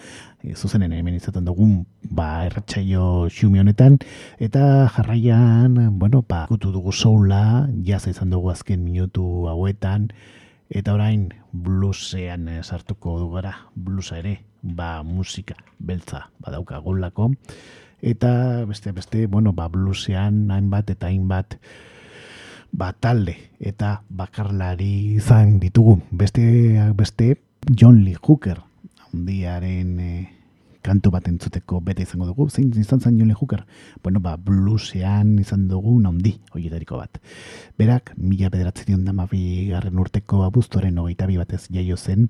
e, 0.45 0.53
zuzenen 0.55 0.93
hemen 0.93 1.17
izaten 1.17 1.49
dugun 1.49 1.87
ba 2.05 2.45
erratsaio 2.45 3.31
xumi 3.33 3.65
honetan 3.65 3.97
eta 4.39 4.91
jarraian 4.97 5.81
bueno 5.99 6.21
ba 6.29 6.45
gutu 6.53 6.73
dugu 6.77 6.93
soula 6.93 7.69
jaza 7.89 8.13
izan 8.13 8.37
dugu 8.37 8.53
azken 8.53 8.85
minutu 8.85 9.49
hauetan 9.49 10.11
eta 10.69 10.93
orain 10.93 11.31
bluesean 11.53 12.49
sartuko 12.63 13.19
du 13.19 13.33
gara 13.33 13.57
bluesa 13.75 14.21
ere 14.21 14.41
ba 14.63 15.03
musika 15.03 15.57
beltza 15.79 16.29
badauka 16.39 16.79
golako 16.85 17.33
eta 18.03 18.65
beste 18.65 18.93
beste 18.93 19.27
bueno 19.27 19.53
ba 19.53 19.69
bluesean 19.69 20.51
hainbat 20.51 20.91
eta 20.91 21.07
hainbat 21.07 21.59
ba 22.73 22.93
talde 22.93 23.37
eta 23.59 24.03
bakarlari 24.09 25.17
izan 25.17 25.59
ditugu. 25.61 26.01
Beste 26.11 26.43
beste 26.95 27.37
John 27.69 28.05
Lee 28.05 28.17
Hooker 28.21 28.63
handiaren 29.13 30.01
e, 30.01 30.40
kantu 30.91 31.13
bat 31.15 31.29
entzuteko 31.31 31.79
bete 31.87 32.03
izango 32.03 32.27
dugu, 32.27 32.49
zein 32.51 32.71
izan 32.81 33.01
zain 33.01 33.19
jole 33.21 33.37
juker? 33.39 33.63
Bueno, 34.03 34.21
ba, 34.25 34.35
bluesean 34.37 35.37
izan 35.39 35.69
dugu 35.71 35.95
naundi, 36.03 36.35
horietariko 36.55 36.99
bat. 36.99 37.21
Berak, 37.79 38.15
mila 38.19 38.51
bederatzen 38.51 39.05
damabi 39.07 39.71
garren 39.71 40.01
urteko 40.03 40.43
abuztoren 40.47 40.99
hogeita 40.99 41.29
bi 41.31 41.39
batez 41.39 41.63
jaio 41.71 41.97
zen, 41.97 42.29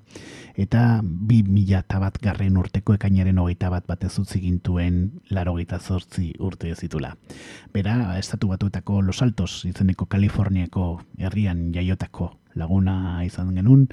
eta 0.55 1.01
bi 1.01 1.41
mila 1.47 1.81
eta 1.81 2.01
bat 2.03 2.19
garren 2.21 2.59
urteko 2.61 2.97
ekainaren 2.99 3.41
hogeita 3.41 3.71
bat 3.73 3.87
batez 3.89 4.13
utzi 4.21 4.43
gintuen 4.43 5.01
laro 5.29 5.57
zortzi 5.79 6.33
urte 6.39 6.75
zitula. 6.75 7.15
Bera, 7.73 8.17
estatu 8.19 8.47
batuetako 8.47 9.01
Los 9.01 9.21
Altos, 9.21 9.65
izeneko 9.65 10.05
Kaliforniako 10.05 11.01
herrian 11.17 11.71
jaiotako 11.73 12.31
laguna 12.55 13.23
izan 13.25 13.55
genuen. 13.55 13.87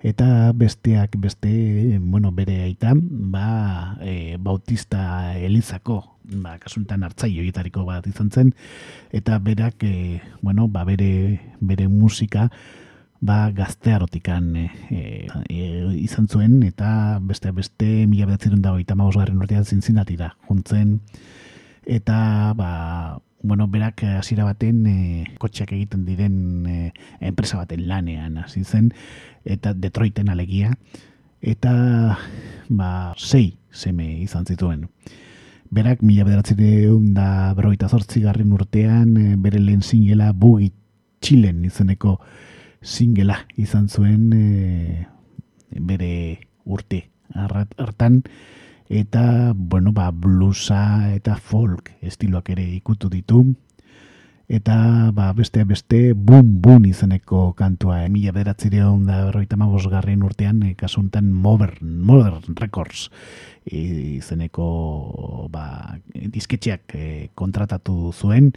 Eta 0.00 0.52
besteak 0.56 1.16
beste 1.20 1.98
bueno 2.00 2.32
bere 2.32 2.62
aita 2.64 2.94
ba 2.94 3.96
e, 4.00 4.36
bautista 4.40 5.36
elizako 5.36 6.02
ba 6.42 6.58
kasuntan 6.58 7.02
hartzai 7.02 7.32
hoietariko 7.38 7.84
bat 7.84 8.06
izan 8.06 8.30
zen. 8.30 8.54
Eta 9.12 9.38
berak 9.38 9.82
e, 9.84 10.20
bueno 10.42 10.68
ba 10.68 10.84
bere 10.84 11.40
bere 11.60 11.88
musika 11.88 12.50
ba, 13.20 13.50
gaztearotikan 13.52 14.56
e, 14.56 14.66
e, 14.90 15.64
izan 16.00 16.26
zuen, 16.28 16.62
eta 16.64 17.20
beste 17.22 17.52
beste 17.52 17.88
mila 18.08 18.26
bedatzerun 18.30 18.62
dago 18.64 18.80
eta 18.80 18.96
mausgarren 18.98 19.40
urtean 19.40 19.66
zintzinatira 19.68 20.32
juntzen, 20.48 20.98
eta 21.84 22.54
ba, 22.56 22.70
bueno, 23.42 23.68
berak 23.68 24.02
hasiera 24.04 24.44
baten 24.44 24.86
e, 24.86 25.24
kotxeak 25.40 25.72
egiten 25.72 26.04
diren 26.04 26.66
e, 26.66 26.92
enpresa 27.20 27.60
baten 27.60 27.86
lanean 27.88 28.38
hasi 28.38 28.64
zen, 28.64 28.92
eta 29.44 29.72
Detroiten 29.74 30.28
alegia, 30.28 30.74
eta 31.40 32.18
ba, 32.68 33.14
sei 33.16 33.56
seme 33.72 34.20
izan 34.20 34.46
zituen. 34.46 34.88
Berak 35.70 36.02
mila 36.02 36.26
bederatzireun 36.26 37.14
da 37.14 37.54
berroita 37.54 37.88
zortzigarren 37.88 38.52
urtean 38.52 39.14
bere 39.40 39.60
lehen 39.62 39.82
zingela 39.82 40.32
bugi 40.32 40.72
txilen 41.22 41.64
izeneko 41.64 42.18
singela 42.82 43.38
izan 43.56 43.88
zuen 43.88 44.32
e, 44.34 45.06
bere 45.70 46.12
urte 46.64 47.04
hartan 47.34 48.22
eta 48.90 49.54
bueno 49.54 49.92
ba 49.94 50.10
bluesa 50.10 51.14
eta 51.14 51.36
folk 51.38 51.92
estiloak 52.02 52.50
ere 52.50 52.66
ikutu 52.74 53.08
ditu. 53.08 53.44
Eta 54.50 55.12
ba 55.14 55.30
beste 55.32 55.62
beste 55.64 56.12
bum 56.12 56.58
bum 56.60 56.84
izeneko 56.84 57.52
kantua 57.54 58.00
emila 58.04 58.32
beratzireon 58.34 59.06
da 59.06 59.24
berroita 59.28 59.56
garren 59.90 60.24
urtean 60.24 60.62
e, 60.64 60.74
kasuntan 60.74 61.30
modern, 61.30 62.02
modern 62.02 62.56
records 62.56 63.10
izeneko 63.64 65.46
ba, 65.52 65.96
disketxeak 66.10 66.94
e, 66.94 67.28
kontratatu 67.34 68.10
zuen. 68.12 68.52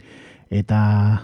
Eta 0.50 1.22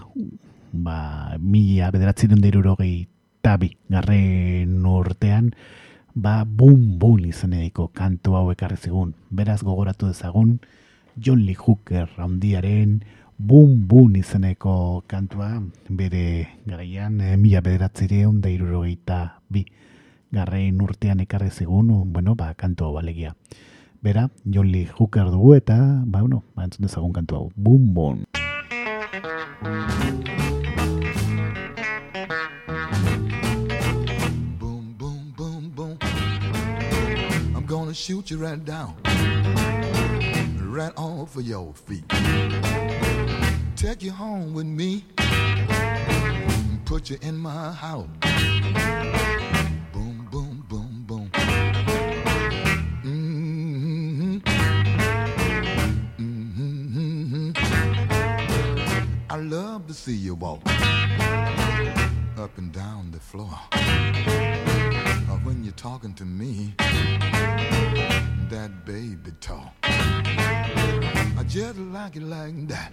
ba, 0.71 1.35
mila 1.37 1.91
bederatziren 1.91 2.39
derurogei 2.39 3.07
tabi 3.41 3.75
garren 3.89 4.85
urtean, 4.85 5.51
ba, 6.15 6.43
bum 6.45 6.99
bum 6.99 7.19
izeneko 7.25 7.87
kantu 7.93 8.35
hau 8.35 8.51
ekarri 8.51 8.77
zigun. 8.77 9.13
Beraz 9.29 9.61
gogoratu 9.63 10.07
dezagun, 10.07 10.59
John 11.17 11.45
Lee 11.45 11.55
Hooker 11.55 12.09
handiaren 12.17 13.01
bum 13.37 13.87
bum 13.87 14.15
izeneko 14.15 15.03
kantua, 15.07 15.61
bere 15.89 16.47
garaian, 16.65 17.19
e, 17.21 17.37
mila 17.37 17.61
bederatzireun 17.61 18.41
derurogei 18.41 18.97
bi 19.49 19.65
garren 20.31 20.81
urtean 20.81 21.19
ekarri 21.19 21.49
zigun, 21.49 22.11
bueno, 22.13 22.35
ba, 22.35 22.53
kantu 22.53 22.85
hau 22.85 22.93
balegia. 22.93 23.35
Bera, 24.01 24.29
John 24.45 24.71
Lee 24.71 24.87
Hooker 24.97 25.29
dugu 25.29 25.55
eta, 25.55 26.03
ba, 26.05 26.21
bueno, 26.21 26.43
ba, 26.55 26.63
entzun 26.63 26.87
dezagun 26.87 27.13
kantu 27.13 27.35
hau, 27.35 27.51
bum 27.55 27.93
bum. 27.93 28.25
Gonna 37.91 37.99
shoot 37.99 38.31
you 38.31 38.37
right 38.37 38.63
down, 38.63 38.95
right 40.71 40.93
off 40.95 41.35
of 41.35 41.43
your 41.43 41.73
feet. 41.73 42.07
Take 43.75 44.01
you 44.01 44.13
home 44.13 44.53
with 44.53 44.65
me, 44.65 45.03
put 46.85 47.09
you 47.09 47.17
in 47.21 47.35
my 47.35 47.73
house. 47.73 48.07
Boom, 49.91 50.25
boom, 50.31 50.63
boom, 50.69 51.03
boom. 51.05 51.29
Mm-hmm. 53.03 54.37
Mm-hmm. 56.17 57.51
I 59.29 59.35
love 59.35 59.87
to 59.87 59.93
see 59.93 60.15
you 60.15 60.35
walk 60.35 60.61
up 62.37 62.57
and 62.57 62.71
down 62.71 63.11
the 63.11 63.19
floor 63.19 63.59
when 65.39 65.63
you're 65.63 65.73
talking 65.73 66.13
to 66.15 66.25
me, 66.25 66.73
that 68.49 68.71
baby 68.85 69.31
talk. 69.39 69.73
I 69.83 71.43
just 71.47 71.77
like 71.77 72.15
it 72.15 72.23
like 72.23 72.67
that. 72.67 72.89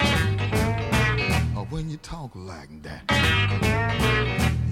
Or 1.57 1.65
when 1.67 1.89
you 1.91 1.97
talk 1.99 2.31
like 2.35 2.83
that, 2.83 3.03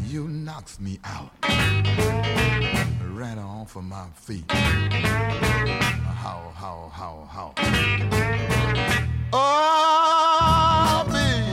you 0.07 0.29
knocks 0.29 0.79
me 0.81 0.99
out. 1.05 1.31
Right 3.13 3.39
off 3.39 3.77
of 3.77 3.85
my 3.85 4.07
feet. 4.15 4.51
How, 4.53 6.53
how, 6.55 6.91
how, 6.93 7.29
how. 7.31 7.53
Oh, 9.33 11.05
baby, 11.09 11.46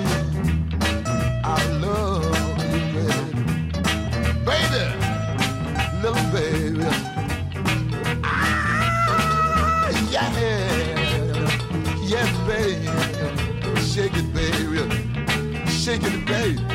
taking 16.00 16.22
it, 16.22 16.26
babe. 16.26 16.73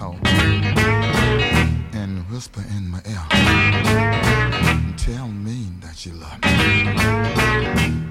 And 0.00 0.26
and 1.94 2.30
whisper 2.30 2.62
in 2.76 2.88
my 2.88 3.00
ear 3.06 3.22
and 3.32 4.98
tell 4.98 5.28
me 5.28 5.68
that 5.80 6.04
you 6.04 6.12
love 6.12 6.42
me. 6.42 6.84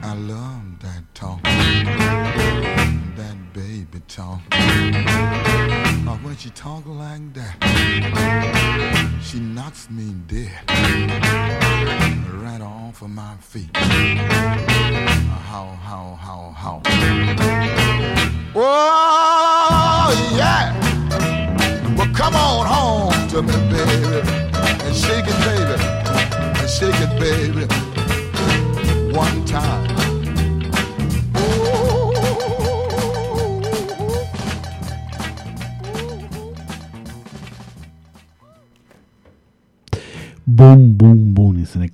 I 0.03 0.13
love 0.13 0.80
that 0.82 1.03
talk, 1.13 1.43
that 1.43 3.36
baby 3.53 4.01
talk. 4.07 4.41
But 4.49 6.18
when 6.24 6.38
she 6.38 6.49
talk 6.51 6.86
like 6.86 7.34
that, 7.34 7.55
she 9.22 9.39
knocks 9.39 9.89
me 9.89 10.13
dead 10.28 10.51
right 12.41 12.61
off 12.61 13.01
of 13.01 13.09
my 13.09 13.36
feet. 13.38 13.76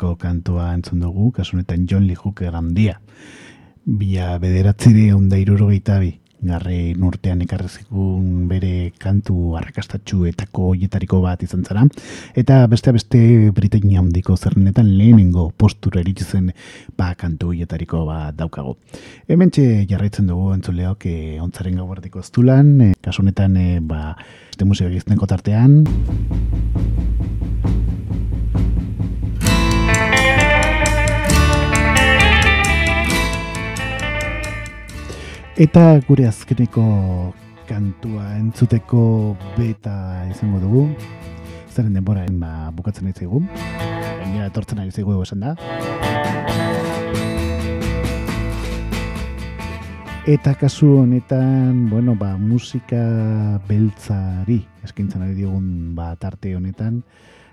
Izeneko 0.03 0.17
kantua 0.19 0.73
entzun 0.73 0.99
dugu, 0.99 1.31
kasunetan 1.31 1.87
John 1.87 2.05
Lee 2.05 2.15
Hooker 2.15 2.53
handia. 2.55 2.99
Bia 3.85 4.37
bederatzire 4.37 5.13
onda 5.13 5.37
irurogeita 5.37 5.99
bi, 5.99 6.19
garre 6.43 6.93
nortean 6.99 7.41
ekarrezikun 7.41 8.49
bere 8.49 8.91
kantu 8.99 9.55
arrakastatxu 9.55 10.25
etako 10.27 10.73
hoietariko 10.73 11.21
bat 11.21 11.43
izan 11.43 11.63
zara. 11.63 11.85
Eta 12.35 12.67
beste 12.67 12.91
beste 12.91 13.51
Britainia 13.55 13.99
handiko 14.01 14.35
zerrenetan 14.35 14.89
lehenengo 14.97 15.51
postura 15.55 16.01
eritzuzen 16.01 16.51
ba 16.97 17.13
kantu 17.15 17.53
hoietariko 17.53 18.05
bat 18.05 18.35
daukago. 18.35 18.77
Hemen 19.27 19.51
jarraitzen 19.51 20.27
dugu 20.27 20.53
entzuleok 20.53 21.05
e, 21.05 21.39
ontzaren 21.39 21.75
gau 21.75 22.19
ez 22.19 22.31
dulan, 22.31 22.81
e, 22.81 22.93
kasunetan 23.01 23.55
e, 23.57 23.79
ba, 23.79 24.17
este 24.51 24.65
museo 24.65 24.89
egizteneko 24.89 25.27
tartean. 25.27 25.83
Eta 35.53 35.99
gure 36.07 36.25
azkeneko 36.25 36.81
kantua 37.69 38.31
entzuteko 38.39 39.35
beta 39.53 40.25
izango 40.25 40.57
dugu. 40.57 40.87
Zeren 41.69 41.93
denbora 41.93 42.23
ba, 42.41 42.71
bukatzen 42.73 43.11
ez 43.11 43.19
zaigu. 43.19 43.43
Gainera 43.53 44.47
etortzen 44.47 44.79
ari 44.81 44.89
zaigu 44.89 45.21
esan 45.21 45.45
da. 45.45 45.53
Eta 50.25 50.55
kasu 50.55 50.89
honetan, 51.03 51.87
bueno, 51.91 52.15
ba, 52.15 52.33
musika 52.35 53.61
beltzari 53.69 54.63
eskintzen 54.83 55.21
ari 55.21 55.35
diogun 55.35 55.93
ba, 55.93 56.15
tarte 56.15 56.55
honetan, 56.55 57.03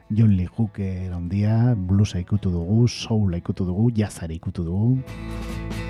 John 0.09 0.33
Lee 0.39 0.49
Hooker 0.49 1.13
ondia, 1.13 1.75
bluesa 1.77 2.19
ikutu 2.19 2.49
dugu, 2.49 2.89
soula 2.89 3.37
ikutu 3.37 3.69
dugu, 3.69 3.91
jazari 3.93 4.41
ikutu 4.41 4.65
dugu. 4.65 5.90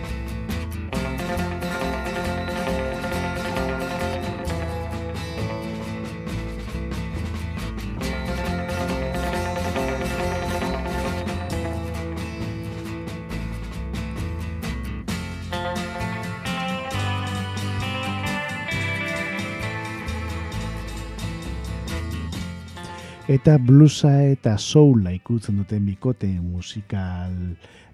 Eta 23.30 23.58
bluesa 23.62 24.10
eta 24.26 24.56
soula 24.58 25.12
ikutzen 25.14 25.60
duten 25.60 25.84
bikote 25.86 26.26
musikal 26.42 27.30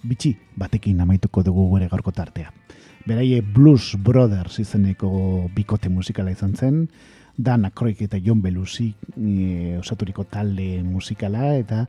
bitxi 0.01 0.33
batekin 0.57 1.03
amaituko 1.05 1.43
dugu 1.45 1.67
gure 1.75 1.89
gaurko 1.93 2.13
tartea. 2.13 2.53
Beraie 3.07 3.43
Blues 3.43 3.95
Brothers 4.01 4.59
izeneko 4.63 5.11
bikote 5.55 5.93
musikala 5.93 6.33
izan 6.33 6.57
zen, 6.57 6.87
Dan 7.37 7.67
Aykroyd 7.69 8.01
eta 8.01 8.17
John 8.25 8.41
Belushi 8.41 8.89
e, 9.13 9.77
osaturiko 9.77 10.25
talde 10.25 10.83
musikala 10.83 11.53
eta 11.59 11.85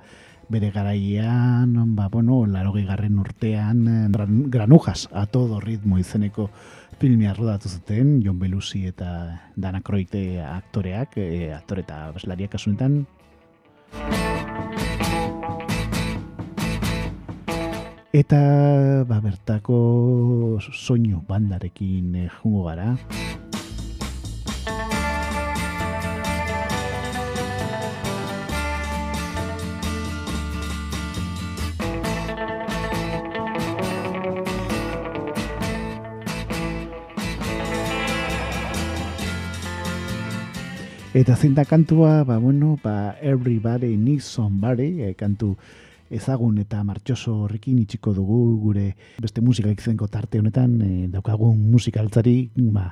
bere 0.52 0.72
garaian, 0.72 1.96
ba, 1.96 2.10
bueno, 2.12 2.42
larogei 2.46 2.84
garren 2.86 3.20
urtean, 3.20 4.12
gran, 4.12 4.50
granujas, 4.52 5.08
a 5.14 5.26
todo 5.26 5.62
ritmo 5.62 6.00
izeneko 6.00 6.50
filmia 7.00 7.34
rodatu 7.34 7.70
zuten, 7.70 8.20
John 8.24 8.40
Belushi 8.40 8.86
eta 8.92 9.40
Dan 9.56 9.80
Aykroyd 9.80 10.20
aktoreak, 10.44 11.16
e, 11.16 11.54
aktore 11.56 11.88
eta 11.88 12.10
baslariak 12.12 12.60
asunetan, 12.60 13.06
Eta 18.18 18.42
ba, 19.06 19.20
bertako 19.22 19.78
soinu 20.74 21.22
bandarekin 21.28 22.16
eh, 22.16 22.30
jungo 22.40 22.64
gara. 22.66 22.96
Eta 41.14 41.36
zinta 41.36 41.64
kantua, 41.66 42.24
ba, 42.26 42.38
bueno, 42.38 42.78
ba, 42.84 43.16
everybody 43.22 43.96
needs 43.96 44.26
somebody, 44.26 45.02
e, 45.02 45.14
kantu 45.16 45.56
ezagun 46.12 46.58
eta 46.60 46.82
martxoso 46.84 47.34
horrekin 47.46 47.80
itxiko 47.80 48.12
dugu 48.14 48.40
gure 48.60 48.90
beste 49.24 49.42
musika 49.42 49.72
izenko 49.72 50.10
tarte 50.12 50.40
honetan, 50.40 50.76
e, 50.82 51.08
daukagun 51.14 51.56
musikaltzari, 51.72 52.52
ba, 52.76 52.92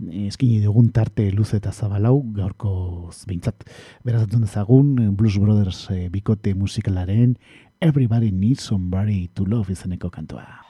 eskini 0.00 0.62
dugun 0.64 0.88
tarte 0.88 1.28
luze 1.36 1.60
eta 1.60 1.72
zabalau, 1.72 2.22
gaurko 2.32 3.12
behintzat. 3.28 3.68
Beraz, 4.04 4.24
ezagun, 4.42 5.14
Blues 5.14 5.36
Brothers 5.38 5.86
e, 5.92 6.08
bikote 6.08 6.54
musikalaren, 6.54 7.36
everybody 7.80 8.32
needs 8.32 8.64
somebody 8.64 9.28
to 9.34 9.44
love 9.44 9.70
izeneko 9.70 10.10
kantua. 10.10 10.69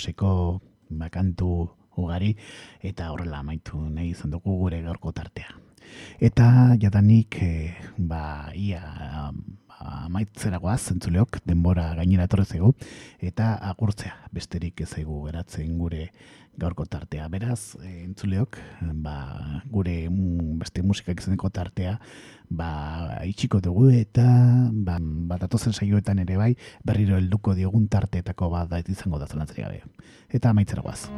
Blueseko 0.00 0.60
bakantu 0.88 1.68
ugari 1.96 2.34
eta 2.82 3.10
horrela 3.12 3.40
amaitu 3.40 3.76
nahi 3.76 4.10
izan 4.10 4.30
dugu 4.30 4.56
gure 4.56 4.80
gaurko 4.82 5.12
tartea. 5.12 5.52
Eta 6.20 6.76
jadanik 6.80 7.36
e, 7.42 7.74
ba 7.98 8.50
ia 8.54 8.80
amaitzeragoaz 9.80 10.80
zentzuleok 10.92 11.40
denbora 11.44 11.94
gainera 11.96 12.24
etorrezego 12.24 12.72
eta 13.20 13.54
agurtzea 13.70 14.28
besterik 14.32 14.80
ez 14.80 14.88
zaigu 14.88 15.24
geratzen 15.26 15.78
gure 15.78 16.10
gaurko 16.60 16.86
tartea. 16.86 17.28
Beraz, 17.32 17.76
e, 17.82 18.04
entzuleok, 18.04 18.58
ba, 19.02 19.16
gure 19.72 19.96
beste 20.60 20.84
musikak 20.86 21.22
izaneko 21.22 21.50
tartea, 21.54 21.96
ba, 22.50 22.70
itxiko 23.26 23.62
dugu 23.64 23.88
eta 23.94 24.26
ba, 24.72 24.98
bat 25.00 25.48
atozen 25.48 25.74
saioetan 25.76 26.22
ere 26.26 26.38
bai, 26.40 26.52
berriro 26.84 27.18
helduko 27.18 27.56
diogun 27.58 27.88
tarteetako 27.88 28.52
bat 28.52 28.88
izango 28.88 29.18
da 29.18 29.30
zelantzari 29.30 29.66
gabe. 29.66 29.82
Eta 30.30 30.54
maitzera 30.54 30.84
guaz. 30.86 31.08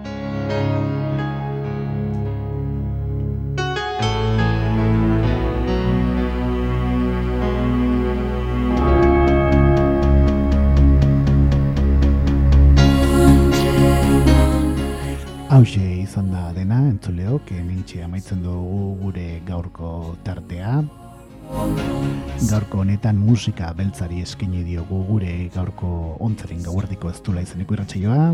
Hauxe 15.52 15.82
izan 16.00 16.30
da 16.32 16.46
dena, 16.56 16.78
entzuleok, 16.88 17.50
emintxe 17.52 17.98
amaitzen 18.00 18.38
dugu 18.40 18.94
gure 19.02 19.26
gaurko 19.44 20.14
tartea. 20.24 20.78
Gaurko 22.48 22.80
honetan 22.80 23.18
musika 23.20 23.68
beltzari 23.76 24.22
eskini 24.24 24.62
diogu 24.64 25.02
gure 25.10 25.34
gaurko 25.52 25.90
ontzaren 26.24 26.64
gauardiko 26.64 27.12
ez 27.12 27.20
dula 27.26 27.44
izaneko 27.44 27.76
irratxaioa. 27.76 28.30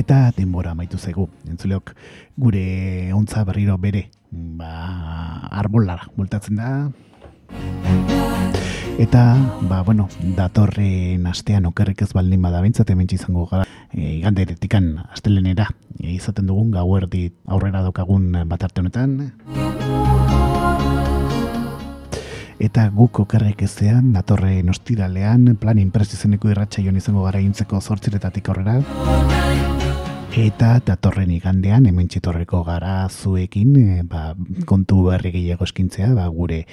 Eta 0.00 0.22
denbora 0.38 0.72
amaitu 0.72 0.96
zegu, 0.96 1.28
entzuleok, 1.44 1.92
gure 2.40 2.64
ontza 3.12 3.44
berriro 3.44 3.76
bere, 3.76 4.06
ba, 4.32 4.72
arbolara, 5.60 6.08
bultatzen 6.16 6.56
da. 6.64 6.72
Eta, 8.98 9.36
ba, 9.70 9.84
bueno, 9.86 10.08
datorren 10.34 11.26
astean 11.30 11.68
okerrik 11.70 12.00
ez 12.02 12.08
baldin 12.16 12.42
bada 12.42 12.58
bintzat, 12.64 12.90
hemen 12.90 13.06
izango 13.14 13.44
gara, 13.46 13.62
e, 13.92 14.16
igande 14.16 14.42
eretikan 14.42 14.88
astelenera, 15.14 15.68
e, 16.00 16.16
izaten 16.16 16.50
dugun 16.50 16.72
gauerdi 16.74 17.28
aurrera 17.46 17.84
daukagun 17.86 18.32
bat 18.50 18.66
arte 18.66 18.82
honetan. 18.82 19.14
Eta 22.58 22.88
guk 22.90 23.22
okerrik 23.22 23.62
ezean, 23.62 24.10
datorren 24.18 24.74
ostiralean, 24.74 25.46
plan 25.62 25.78
inpresizeneko 25.78 26.50
irratxa 26.50 26.82
joan 26.82 26.98
izango 26.98 27.22
gara 27.22 27.38
intzeko 27.38 27.78
zortziretatik 27.78 28.50
aurrera. 28.50 28.80
Eta 30.36 30.74
datorren 30.84 31.30
igandean, 31.32 31.86
hemen 31.88 32.08
txitorreko 32.12 32.60
gara 32.66 33.08
zuekin, 33.08 33.70
e, 33.80 34.02
ba, 34.04 34.34
kontu 34.68 35.06
berri 35.06 35.32
gehiago 35.32 35.64
eskintzea, 35.64 36.10
ba, 36.14 36.26
gure 36.28 36.66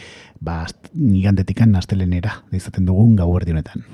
ba, 0.44 0.66
igandetikan 0.94 1.72
nastelenera, 1.72 2.42
izaten 2.52 2.86
dugun 2.86 3.16
gau 3.16 3.30
erdi 3.40 3.56
honetan. 3.56 3.86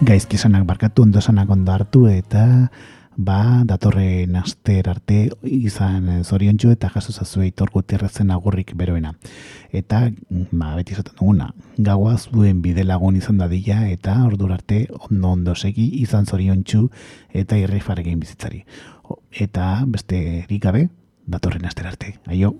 Gaizki 0.00 0.40
esanak 0.40 0.64
barkatu, 0.64 1.04
ondo 1.04 1.20
esanak 1.20 1.50
ondo 1.52 1.74
hartu, 1.76 2.06
eta 2.08 2.70
ba, 3.16 3.62
datorren 3.66 4.36
aster 4.36 4.88
arte 4.88 5.18
izan 5.42 6.22
zoriontxu 6.24 6.70
eta 6.74 6.90
jaso 6.94 7.12
zazue 7.12 7.48
itor 7.50 7.70
gutierrezen 7.74 8.30
agurrik 8.30 8.74
beroena. 8.76 9.14
Eta, 9.72 10.06
ba, 10.50 10.74
beti 10.76 10.94
esaten 10.96 11.18
duguna, 11.18 11.50
gaua 11.78 12.16
zuen 12.18 12.62
bide 12.62 12.84
lagun 12.84 13.16
izan 13.16 13.38
dadila 13.42 13.82
eta 13.90 14.16
ordur 14.26 14.52
arte 14.52 14.86
ondo 15.10 15.34
ondo 15.34 15.54
segi 15.54 15.90
izan 16.02 16.26
zoriontxu 16.26 16.88
eta 17.32 17.58
irri 17.58 17.80
faregein 17.80 18.20
bizitzari. 18.20 18.64
Eta 19.30 19.84
beste 19.86 20.46
gabe 20.60 20.88
datorren 21.26 21.66
aster 21.66 21.86
arte. 21.86 22.18
Aio! 22.26 22.54